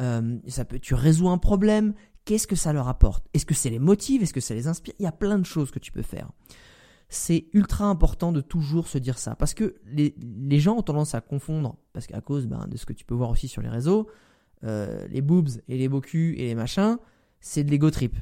[0.00, 1.94] Euh, ça peut, Tu résous un problème.
[2.24, 3.26] Qu'est-ce que ça leur apporte?
[3.34, 4.94] Est-ce que ça les motive Est-ce que ça les inspire?
[4.98, 6.30] Il y a plein de choses que tu peux faire.
[7.08, 9.34] C'est ultra important de toujours se dire ça.
[9.34, 12.86] Parce que les, les gens ont tendance à confondre, parce qu'à cause ben, de ce
[12.86, 14.08] que tu peux voir aussi sur les réseaux,
[14.62, 16.96] les boobs et les beaux culs et les machins,
[17.40, 18.16] c'est de l'ego trip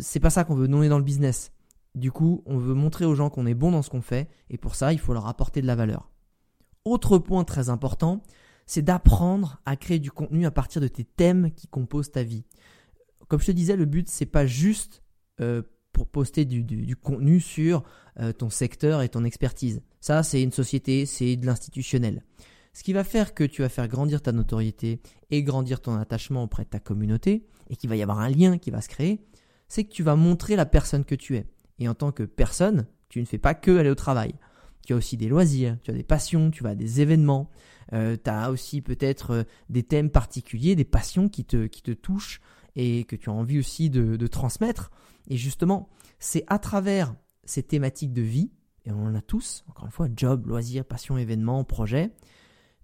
[0.00, 0.66] c'est pas ça qu'on veut.
[0.66, 1.52] Nous, on est dans le business.
[1.94, 4.58] Du coup, on veut montrer aux gens qu'on est bon dans ce qu'on fait, et
[4.58, 6.10] pour ça, il faut leur apporter de la valeur.
[6.84, 8.22] Autre point très important,
[8.66, 12.44] c'est d'apprendre à créer du contenu à partir de tes thèmes qui composent ta vie.
[13.28, 15.02] Comme je te disais, le but, c'est pas juste
[15.40, 17.82] euh, pour poster du, contenu sur
[18.20, 19.80] euh, ton secteur et ton expertise.
[20.00, 22.22] Ça, c'est une société, c'est de l'institutionnel.
[22.74, 26.42] Ce qui va faire que tu vas faire grandir ta notoriété et grandir ton attachement
[26.42, 29.24] auprès de ta communauté, et qu'il va y avoir un lien qui va se créer,
[29.68, 31.46] c'est que tu vas montrer la personne que tu es.
[31.78, 34.34] Et en tant que personne, tu ne fais pas que aller au travail.
[34.86, 37.50] Tu as aussi des loisirs, tu as des passions, tu vas à des événements,
[37.92, 41.90] euh, tu as aussi peut-être euh, des thèmes particuliers, des passions qui te, qui te
[41.90, 42.40] touchent
[42.76, 44.90] et que tu as envie aussi de, transmettre.
[45.28, 48.52] Et justement, c'est à travers ces thématiques de vie,
[48.84, 52.12] et on en a tous, encore une fois, job, loisirs, passion, événements, projets,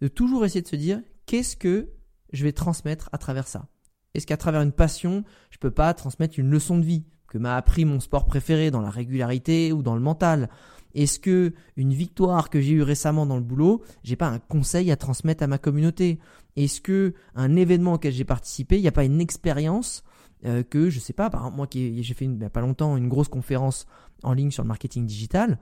[0.01, 1.91] de toujours essayer de se dire qu'est-ce que
[2.33, 3.69] je vais transmettre à travers ça?
[4.15, 7.57] Est-ce qu'à travers une passion, je peux pas transmettre une leçon de vie que m'a
[7.57, 10.51] appris mon sport préféré dans la régularité ou dans le mental?
[10.95, 14.91] Est-ce que une victoire que j'ai eue récemment dans le boulot, j'ai pas un conseil
[14.91, 16.19] à transmettre à ma communauté?
[16.57, 20.05] Est-ce que un événement auquel j'ai participé, il n'y a pas une expérience
[20.45, 22.61] euh, que je sais pas, par exemple moi qui j'ai fait il n'y a pas
[22.61, 23.87] longtemps une grosse conférence
[24.23, 25.59] en ligne sur le marketing digital,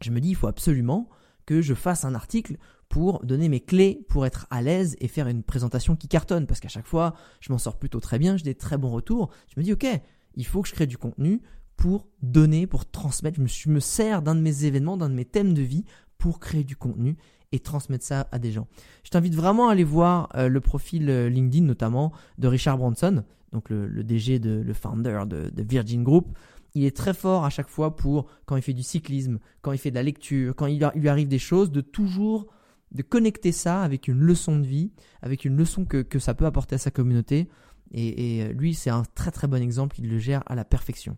[0.00, 1.08] je me dis il faut absolument
[1.44, 2.56] que je fasse un article
[2.88, 6.46] pour donner mes clés pour être à l'aise et faire une présentation qui cartonne.
[6.46, 9.30] Parce qu'à chaque fois, je m'en sors plutôt très bien, j'ai des très bons retours.
[9.54, 9.86] Je me dis, ok,
[10.34, 11.42] il faut que je crée du contenu
[11.76, 13.38] pour donner, pour transmettre.
[13.44, 15.84] Je me, sers d'un de mes événements, d'un de mes thèmes de vie
[16.16, 17.16] pour créer du contenu
[17.52, 18.66] et transmettre ça à des gens.
[19.04, 23.24] Je t'invite vraiment à aller voir euh, le profil euh, LinkedIn notamment de Richard Branson,
[23.52, 26.36] donc le, DG, de, le founder de, de Virgin Group
[26.74, 29.78] il est très fort à chaque fois pour, quand il fait du cyclisme, quand il
[29.78, 32.46] fait de la lecture, quand il lui arrive des choses, de toujours
[32.92, 36.46] de connecter ça avec une leçon de vie, avec une leçon que, que ça peut
[36.46, 37.48] apporter à sa communauté.
[37.90, 41.16] Et, et lui, c'est un très très bon exemple, il le gère à la perfection.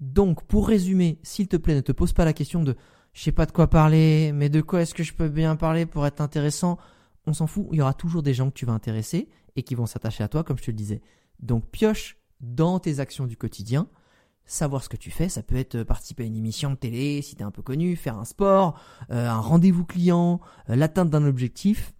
[0.00, 2.76] Donc, pour résumer, s'il te plaît, ne te pose pas la question de
[3.12, 5.86] je sais pas de quoi parler, mais de quoi est-ce que je peux bien parler
[5.86, 6.78] pour être intéressant?
[7.26, 9.76] On s'en fout, il y aura toujours des gens que tu vas intéresser et qui
[9.76, 11.00] vont s'attacher à toi, comme je te le disais.
[11.40, 13.88] Donc, pioche dans tes actions du quotidien
[14.46, 15.28] savoir ce que tu fais.
[15.28, 17.96] Ça peut être participer à une émission de télé si tu es un peu connu,
[17.96, 18.78] faire un sport,
[19.10, 20.40] euh, un rendez-vous client,
[20.70, 21.94] euh, l'atteinte d'un objectif.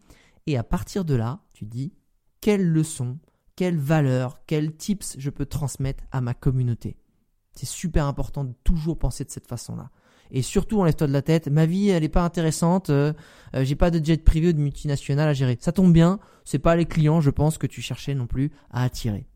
[0.47, 1.95] Et à partir de là, tu dis
[2.41, 3.19] quelle leçon,
[3.57, 6.97] quelle valeur, quels tips je peux transmettre à ma communauté?
[7.53, 9.91] C'est super important de toujours penser de cette façon-là.
[10.31, 11.49] Et surtout, enlève-toi de la tête.
[11.49, 12.91] Ma vie, elle n'est pas intéressante.
[12.91, 13.13] Euh,
[13.55, 15.57] j'ai pas de jet privé ou de multinationale à gérer.
[15.61, 16.19] Ça tombe bien.
[16.45, 19.29] C'est pas les clients, je pense, que tu cherchais non plus à attirer.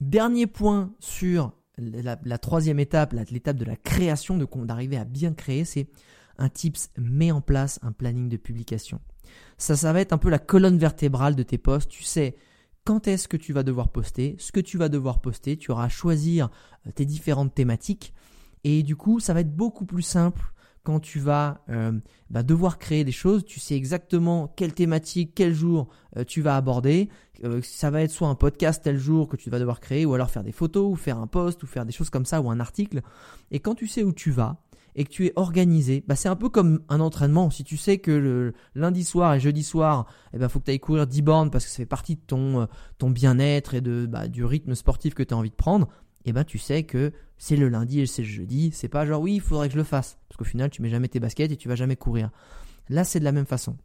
[0.00, 5.88] Dernier point sur la, troisième étape, l'étape de la création, d'arriver à bien créer, c'est
[6.38, 9.00] un tips, met en place un planning de publication.
[9.58, 11.90] Ça, ça va être un peu la colonne vertébrale de tes posts.
[11.90, 12.36] Tu sais
[12.84, 15.84] quand est-ce que tu vas devoir poster, ce que tu vas devoir poster, tu auras
[15.84, 16.48] à choisir
[16.86, 18.14] euh, tes différentes thématiques.
[18.64, 20.40] Et du coup, ça va être beaucoup plus simple
[20.82, 21.92] quand tu vas euh,
[22.30, 26.56] bah, devoir créer des choses, tu sais exactement quelle thématique, quel jour euh, tu vas
[26.56, 27.08] aborder.
[27.44, 30.14] Euh, ça va être soit un podcast tel jour que tu vas devoir créer, ou
[30.14, 32.50] alors faire des photos, ou faire un post, ou faire des choses comme ça, ou
[32.50, 33.02] un article.
[33.50, 34.62] Et quand tu sais où tu vas,
[34.96, 37.50] et que tu es organisé, bah c'est un peu comme un entraînement.
[37.50, 40.64] Si tu sais que le lundi soir et jeudi soir, il eh ben faut que
[40.64, 42.66] tu ailles courir 10 bornes parce que ça fait partie de ton,
[42.98, 45.86] ton bien-être et de, bah, du rythme sportif que tu as envie de prendre,
[46.24, 48.70] eh ben tu sais que c'est le lundi et c'est le jeudi.
[48.72, 50.18] C'est pas genre oui, il faudrait que je le fasse.
[50.28, 52.30] Parce qu'au final, tu mets jamais tes baskets et tu vas jamais courir.
[52.88, 53.76] Là, c'est de la même façon.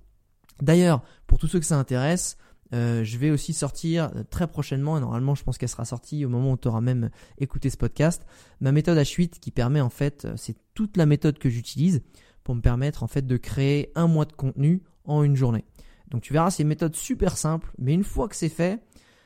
[0.62, 2.38] D'ailleurs, pour tous ceux que ça intéresse,
[2.74, 6.26] euh, je vais aussi sortir euh, très prochainement, et normalement je pense qu'elle sera sortie
[6.26, 8.26] au moment où tu auras même écouté ce podcast,
[8.60, 12.02] ma méthode H8 qui permet en fait, euh, c'est toute la méthode que j'utilise
[12.44, 15.64] pour me permettre en fait de créer un mois de contenu en une journée.
[16.10, 18.82] Donc tu verras, c'est une méthode super simple, mais une fois que c'est fait,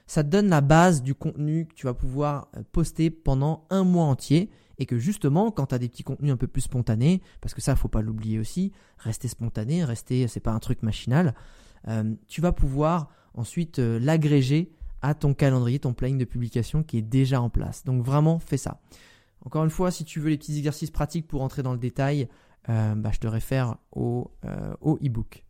[0.10, 3.84] ça te donne la base du contenu que tu vas pouvoir euh, poster pendant un
[3.84, 4.50] mois entier
[4.80, 7.62] et que justement quand tu as des petits contenus un peu plus spontanés parce que
[7.62, 11.36] ça faut pas l'oublier aussi rester spontané rester c'est pas un truc machinal
[11.88, 14.72] euh, tu vas pouvoir ensuite euh, l'agréger
[15.04, 17.86] à ton calendrier ton planning de publication qui est déjà en place.
[17.86, 18.82] Donc vraiment fais ça.
[19.46, 22.28] Encore une fois si tu veux les petits exercices pratiques pour entrer dans le détail
[22.68, 25.44] bah, je te réfère au e-book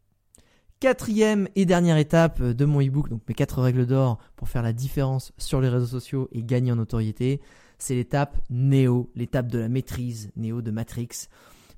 [0.80, 4.71] Quatrième et dernière étape de mon ebook, donc mes quatre règles d'or pour faire la
[4.71, 7.41] différence sur les réseaux sociaux et gagner en notoriété,
[7.77, 11.27] c'est l'étape Néo, l'étape de la maîtrise, Néo de Matrix.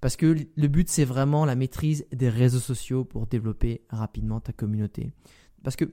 [0.02, 4.54] Parce que le but, c'est vraiment la maîtrise des réseaux sociaux pour développer rapidement ta
[4.54, 5.10] communauté.
[5.64, 5.86] Parce que,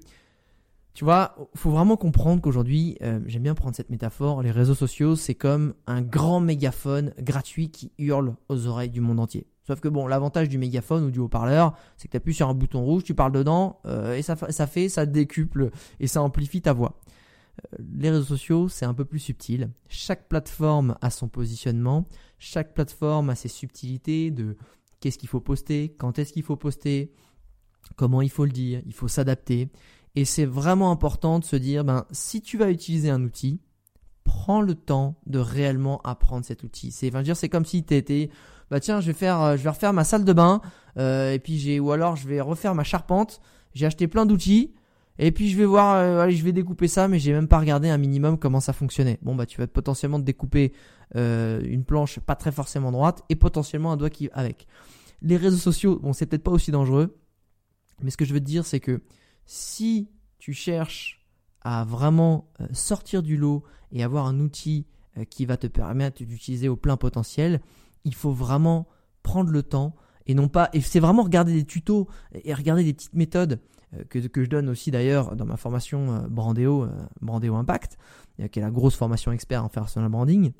[0.98, 5.14] tu vois, faut vraiment comprendre qu'aujourd'hui, euh, j'aime bien prendre cette métaphore, les réseaux sociaux,
[5.14, 9.46] c'est comme un grand mégaphone gratuit qui hurle aux oreilles du monde entier.
[9.64, 12.54] Sauf que bon, l'avantage du mégaphone ou du haut-parleur, c'est que tu appuies sur un
[12.54, 15.70] bouton rouge, tu parles dedans, euh, et ça, fait, ça décuple
[16.00, 16.98] et ça amplifie ta voix.
[17.74, 19.70] Euh, les réseaux sociaux, c'est un peu plus subtil.
[19.86, 22.06] Chaque plateforme a son positionnement,
[22.40, 24.56] chaque plateforme a ses subtilités de
[24.98, 27.12] qu'est-ce qu'il faut poster, quand est-ce qu'il faut poster,
[27.94, 29.70] comment il faut le dire, il faut s'adapter.
[30.14, 33.60] Et c'est vraiment important de se dire, ben, si tu vas utiliser un outil,
[34.24, 36.90] prends le temps de réellement apprendre cet outil.
[36.90, 38.30] C'est, enfin, dire, c'est comme si tu étais
[38.70, 40.60] bah tiens, je vais faire, euh, je vais refaire ma salle de bain,
[40.98, 43.40] euh, et puis j'ai, ou alors je vais refaire ma charpente.
[43.74, 44.74] J'ai acheté plein d'outils,
[45.18, 47.58] et puis je vais voir, euh, allez, je vais découper ça, mais j'ai même pas
[47.58, 49.18] regardé un minimum comment ça fonctionnait.
[49.22, 50.72] Bon bah tu vas potentiellement te découper
[51.14, 54.66] une planche pas très forcément droite, et potentiellement un doigt qui avec.
[55.22, 57.18] Les réseaux sociaux, bon c'est peut-être pas aussi dangereux,
[58.02, 59.00] mais ce que je veux te dire c'est que
[59.50, 61.26] si tu cherches
[61.62, 64.86] à vraiment sortir du lot et avoir un outil
[65.30, 67.60] qui va te permettre d'utiliser au plein potentiel,
[68.04, 68.86] il faut vraiment
[69.22, 69.96] prendre le temps
[70.26, 72.08] et non pas et c'est vraiment regarder des tutos
[72.44, 73.60] et regarder des petites méthodes
[73.94, 76.90] euh, que, que je donne aussi d'ailleurs dans ma formation euh, Brandéo euh,
[77.22, 77.96] Brandéo Impact
[78.52, 80.52] qui est la grosse formation expert en personal branding.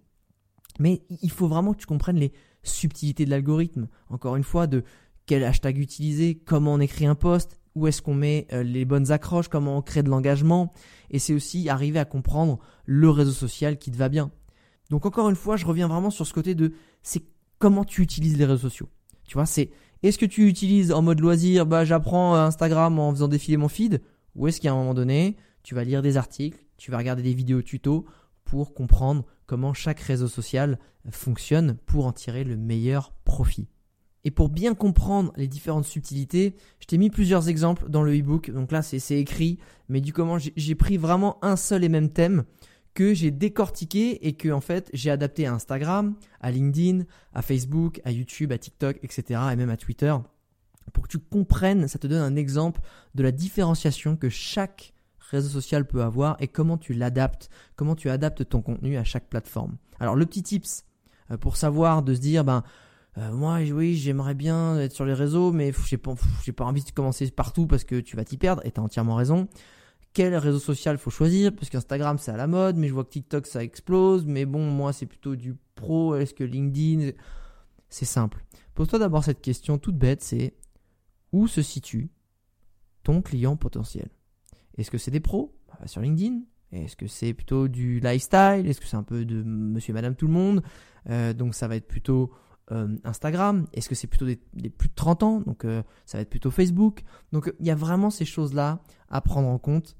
[0.81, 2.33] Mais il faut vraiment que tu comprennes les
[2.65, 3.87] subtilités de l'algorithme.
[4.09, 4.83] Encore une fois de
[5.27, 9.49] quel hashtag utiliser comment on écrit un post où est-ce qu'on met les bonnes accroches
[9.49, 10.73] comment on crée de l'engagement
[11.11, 14.31] et c'est aussi arriver à comprendre le réseau social qui te va bien
[14.91, 16.73] donc encore une fois, je reviens vraiment sur ce côté de
[17.03, 17.23] c'est
[17.59, 18.89] comment tu utilises les réseaux sociaux.
[19.25, 19.71] Tu vois, c'est
[20.03, 24.01] est-ce que tu utilises en mode loisir, bah j'apprends Instagram en faisant défiler mon feed,
[24.35, 27.35] ou est-ce qu'à un moment donné, tu vas lire des articles, tu vas regarder des
[27.35, 28.07] vidéos tutos
[28.45, 30.79] pour comprendre comment chaque réseau social
[31.11, 33.69] fonctionne pour en tirer le meilleur profit.
[34.25, 38.51] Et pour bien comprendre les différentes subtilités, je t'ai mis plusieurs exemples dans le e-book.
[38.51, 39.59] Donc là, c'est écrit,
[39.89, 42.45] mais du comment j'ai pris vraiment un seul et même thème
[42.95, 48.01] que j'ai décortiqué et que en fait j'ai adapté à Instagram, à LinkedIn, à Facebook,
[48.05, 49.41] à YouTube, à TikTok, etc.
[49.53, 50.15] et même à Twitter
[50.91, 52.81] pour que tu comprennes, ça te donne un exemple
[53.15, 54.95] de la différenciation que chaque
[55.31, 59.29] réseau social peut avoir et comment tu l'adaptes, comment tu adaptes ton contenu à chaque
[59.29, 59.77] plateforme.
[60.01, 60.85] Alors le petit tips
[61.31, 62.63] euh, pour savoir de se dire ben
[63.17, 66.15] euh, moi oui j'aimerais bien être sur les réseaux mais j'ai pas
[66.57, 69.15] pas envie de commencer partout parce que tu vas t'y perdre et tu as entièrement
[69.17, 69.49] raison.
[70.13, 71.55] Quel réseau social faut choisir?
[71.55, 74.27] Parce qu'Instagram c'est à la mode mais je vois que TikTok ça explose.
[74.27, 76.17] Mais bon moi c'est plutôt du pro.
[76.17, 77.13] Est-ce que LinkedIn?
[77.89, 78.45] C'est simple.
[78.75, 80.55] Pose-toi d'abord cette question toute bête c'est
[81.33, 82.11] où se situe
[83.03, 84.09] ton client potentiel?
[84.77, 85.57] Est-ce que c'est des pros?
[85.69, 86.41] Bah, Sur LinkedIn.
[86.73, 88.65] Est-ce que c'est plutôt du lifestyle?
[88.67, 90.63] Est-ce que c'est un peu de monsieur, madame, tout le monde?
[91.09, 92.31] Euh, Donc ça va être plutôt
[92.73, 95.41] euh, Instagram Est-ce que c'est plutôt des, plus de 30 ans?
[95.41, 97.03] Donc euh, ça va être plutôt Facebook.
[97.33, 99.97] Donc il y a vraiment ces choses-là à prendre en compte.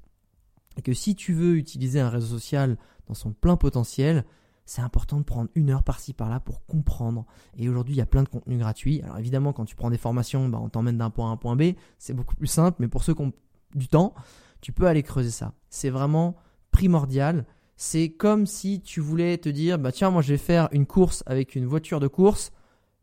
[0.77, 4.23] Et que si tu veux utiliser un réseau social dans son plein potentiel,
[4.65, 7.25] c'est important de prendre une heure par-ci par-là pour comprendre.
[7.57, 9.01] Et aujourd'hui, il y a plein de contenus gratuits.
[9.01, 11.37] Alors évidemment, quand tu prends des formations, bah, on t'emmène d'un point A à un
[11.37, 11.73] point B.
[11.97, 12.77] C'est beaucoup plus simple.
[12.79, 13.33] Mais pour ceux qui ont
[13.73, 14.13] du temps,
[14.61, 15.53] tu peux aller creuser ça.
[15.69, 16.35] C'est vraiment
[16.71, 17.45] primordial.
[17.77, 21.23] C'est comme si tu voulais te dire, bah tiens, moi je vais faire une course
[21.25, 22.51] avec une voiture de course.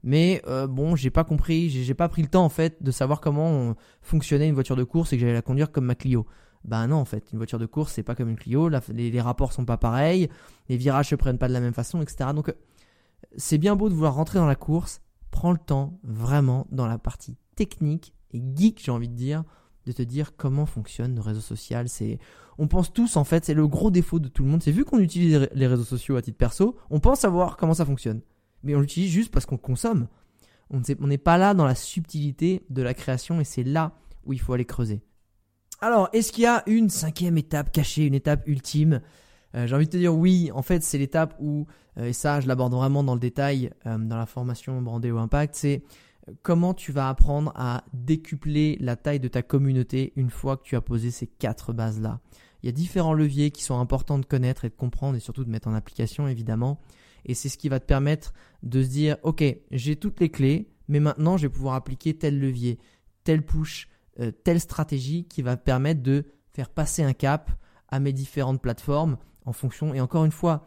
[0.06, 3.20] Mais euh, bon, j'ai pas compris, j'ai pas pris le temps en fait de savoir
[3.20, 6.26] comment fonctionnait une voiture de course et que j'allais la conduire comme ma Clio.
[6.64, 9.52] Bah non, en fait, une voiture de course, c'est pas comme une Clio, les, rapports
[9.52, 10.28] sont pas pareils,
[10.68, 12.30] les virages se prennent pas de la même façon, etc.
[12.36, 12.54] Donc,
[13.36, 15.00] c'est bien beau de vouloir rentrer dans la course,
[15.32, 19.42] prends le temps, vraiment, dans la partie technique et geek, j'ai envie de dire,
[19.86, 21.88] de te dire comment fonctionne le réseau social.
[21.88, 22.20] C'est,
[22.58, 24.62] on pense tous, en fait, c'est le gros défaut de tout le monde.
[24.62, 27.84] C'est vu qu'on utilise les réseaux sociaux à titre perso, on pense savoir comment ça
[27.84, 28.20] fonctionne.
[28.66, 30.08] Mais on l'utilise juste parce qu'on consomme.
[30.70, 33.92] On n'est pas là dans la subtilité de la création et c'est là
[34.24, 35.00] où il faut aller creuser.
[35.80, 39.00] Alors, est-ce qu'il y a une cinquième étape cachée, une étape ultime?
[39.54, 41.66] Euh, J'ai envie de te dire oui, en fait c'est l'étape où,
[41.98, 45.18] euh, et ça je l'aborde vraiment dans le détail euh, dans la formation Brandé au
[45.18, 45.84] Impact, c'est
[46.42, 50.74] comment tu vas apprendre à décupler la taille de ta communauté une fois que tu
[50.74, 52.20] as posé ces quatre bases-là.
[52.62, 55.44] Il y a différents leviers qui sont importants de connaître et de comprendre et surtout
[55.44, 56.80] de mettre en application évidemment.
[57.26, 60.70] Et c'est ce qui va te permettre de se dire, ok, j'ai toutes les clés,
[60.88, 62.78] mais maintenant je vais pouvoir appliquer tel levier,
[63.24, 63.88] tel push,
[64.20, 67.50] euh, telle stratégie qui va permettre de faire passer un cap
[67.88, 69.92] à mes différentes plateformes en fonction.
[69.92, 70.66] Et encore une fois,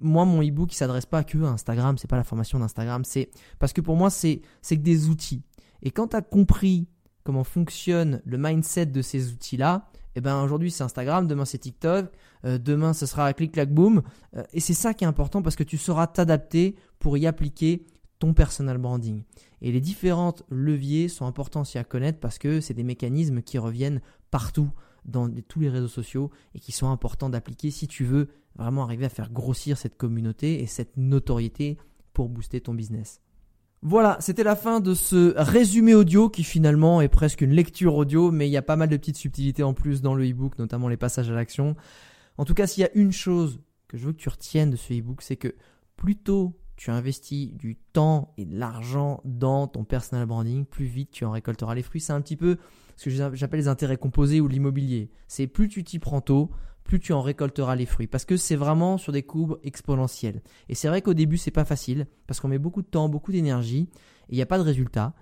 [0.00, 3.30] moi, mon e-book, il s'adresse pas que à Instagram, c'est pas la formation d'Instagram, c'est
[3.58, 5.42] parce que pour moi, c'est que des outils.
[5.82, 6.88] Et quand tu as compris
[7.24, 12.06] comment fonctionne le mindset de ces outils-là, eh ben aujourd'hui c'est Instagram, demain c'est TikTok,
[12.44, 14.02] euh, demain ce sera clic clac boom.
[14.36, 17.86] Euh, et c'est ça qui est important parce que tu sauras t'adapter pour y appliquer
[18.18, 19.22] ton personal branding.
[19.60, 23.58] Et les différents leviers sont importants aussi à connaître parce que c'est des mécanismes qui
[23.58, 24.00] reviennent
[24.30, 24.70] partout
[25.04, 29.06] dans tous les réseaux sociaux et qui sont importants d'appliquer si tu veux vraiment arriver
[29.06, 31.76] à faire grossir cette communauté et cette notoriété
[32.12, 33.20] pour booster ton business.
[33.86, 38.30] Voilà, c'était la fin de ce résumé audio qui finalement est presque une lecture audio,
[38.30, 40.88] mais il y a pas mal de petites subtilités en plus dans le e-book, notamment
[40.88, 41.76] les passages à l'action.
[42.38, 44.76] En tout cas, s'il y a une chose que je veux que tu retiennes de
[44.76, 45.54] ce e-book, c'est que
[45.96, 51.26] plutôt tu investis du temps et de l'argent dans ton personal branding, plus vite tu
[51.26, 52.00] en récolteras les fruits.
[52.00, 52.56] C'est un petit peu
[52.96, 55.10] ce que j'appelle les intérêts composés ou l'immobilier.
[55.28, 56.50] C'est plus tu t'y prends tôt,
[56.84, 58.06] plus tu en récolteras les fruits.
[58.06, 60.42] Parce que c'est vraiment sur des courbes exponentielles.
[60.68, 63.32] Et c'est vrai qu'au début, c'est pas facile, parce qu'on met beaucoup de temps, beaucoup
[63.32, 63.88] d'énergie,
[64.28, 65.14] et il n'y a pas de résultat.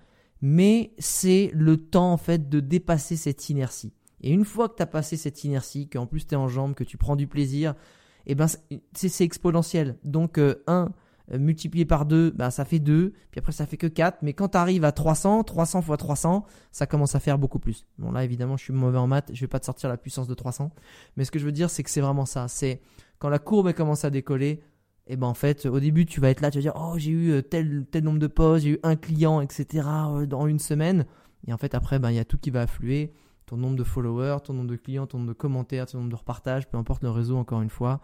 [0.42, 3.92] Mais c'est le temps, en fait, de dépasser cette inertie.
[4.20, 6.74] Et une fois que tu as passé cette inertie, qu'en plus tu es en jambes,
[6.74, 7.74] que tu prends du plaisir,
[8.24, 8.46] et eh ben
[8.92, 9.96] c'est exponentiel.
[10.04, 10.90] Donc, euh, un,
[11.39, 14.49] multiplié par 2, bah, ça fait 2, puis après ça fait que 4, mais quand
[14.49, 17.87] tu arrives à 300, 300 fois 300, ça commence à faire beaucoup plus.
[17.99, 20.28] Bon là évidemment je suis mauvais en maths, je vais pas te sortir la puissance
[20.28, 20.70] de 300,
[21.16, 22.80] mais ce que je veux dire c'est que c'est vraiment ça, c'est
[23.18, 24.62] quand la courbe commence à décoller,
[25.07, 26.95] et eh ben en fait au début tu vas être là, tu vas dire oh
[26.97, 29.87] j'ai eu euh, tel, tel nombre de postes, j'ai eu un client, etc.
[29.89, 31.07] Euh, dans une semaine,
[31.47, 33.12] et en fait après ben, il y a tout qui va affluer,
[33.47, 36.16] ton nombre de followers, ton nombre de clients, ton nombre de commentaires, ton nombre de
[36.16, 38.01] repartages, peu importe le réseau encore une fois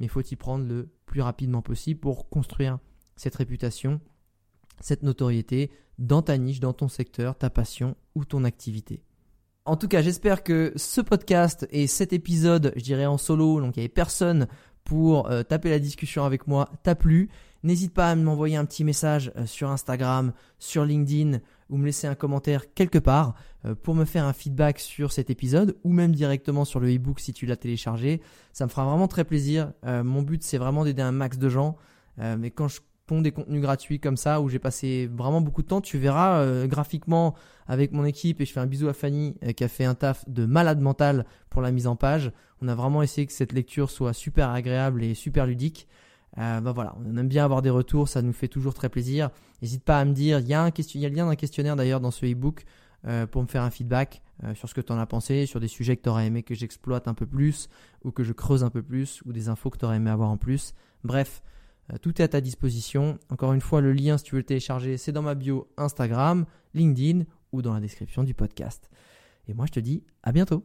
[0.00, 2.78] mais il faut y prendre le plus rapidement possible pour construire
[3.16, 4.00] cette réputation,
[4.80, 9.02] cette notoriété dans ta niche, dans ton secteur, ta passion ou ton activité.
[9.64, 13.76] En tout cas, j'espère que ce podcast et cet épisode, je dirais en solo, donc
[13.76, 14.46] il n'y avait personne
[14.84, 17.28] pour euh, taper la discussion avec moi, t'a plu.
[17.64, 21.40] N'hésite pas à m'envoyer un petit message euh, sur Instagram, sur LinkedIn
[21.70, 25.30] ou me laisser un commentaire quelque part euh, pour me faire un feedback sur cet
[25.30, 28.20] épisode ou même directement sur le e-book si tu l'as téléchargé.
[28.52, 29.72] Ça me fera vraiment très plaisir.
[29.84, 31.76] mon but c'est vraiment d'aider un max de gens.
[32.18, 35.66] mais quand je pond des contenus gratuits comme ça où j'ai passé vraiment beaucoup de
[35.66, 35.80] temps.
[35.80, 37.34] Tu verras euh, graphiquement
[37.66, 39.96] avec mon équipe et je fais un bisou à Fanny euh, qui a fait un
[39.96, 42.30] taf de malade mental pour la mise en page.
[42.62, 45.88] On a vraiment essayé que cette lecture soit super agréable et super ludique.
[46.36, 49.30] Bah voilà, on aime bien avoir des retours, ça nous fait toujours très plaisir.
[49.62, 51.36] N'hésite pas à me dire, il y a un il y a le lien d'un
[51.36, 52.64] questionnaire d'ailleurs dans ce e-book
[53.06, 55.58] euh, pour me faire un feedback euh, sur ce que tu en as pensé, sur
[55.58, 57.68] des sujets que tu aurais aimé que j'exploite un peu plus
[58.04, 60.30] ou que je creuse un peu plus ou des infos que tu aurais aimé avoir
[60.30, 60.74] en plus.
[61.02, 61.42] Bref,
[62.02, 63.18] tout est à ta disposition.
[63.30, 66.44] Encore une fois, le lien si tu veux le télécharger, c'est dans ma bio Instagram,
[66.74, 68.90] LinkedIn ou dans la description du podcast.
[69.48, 70.64] Et moi, je te dis à bientôt.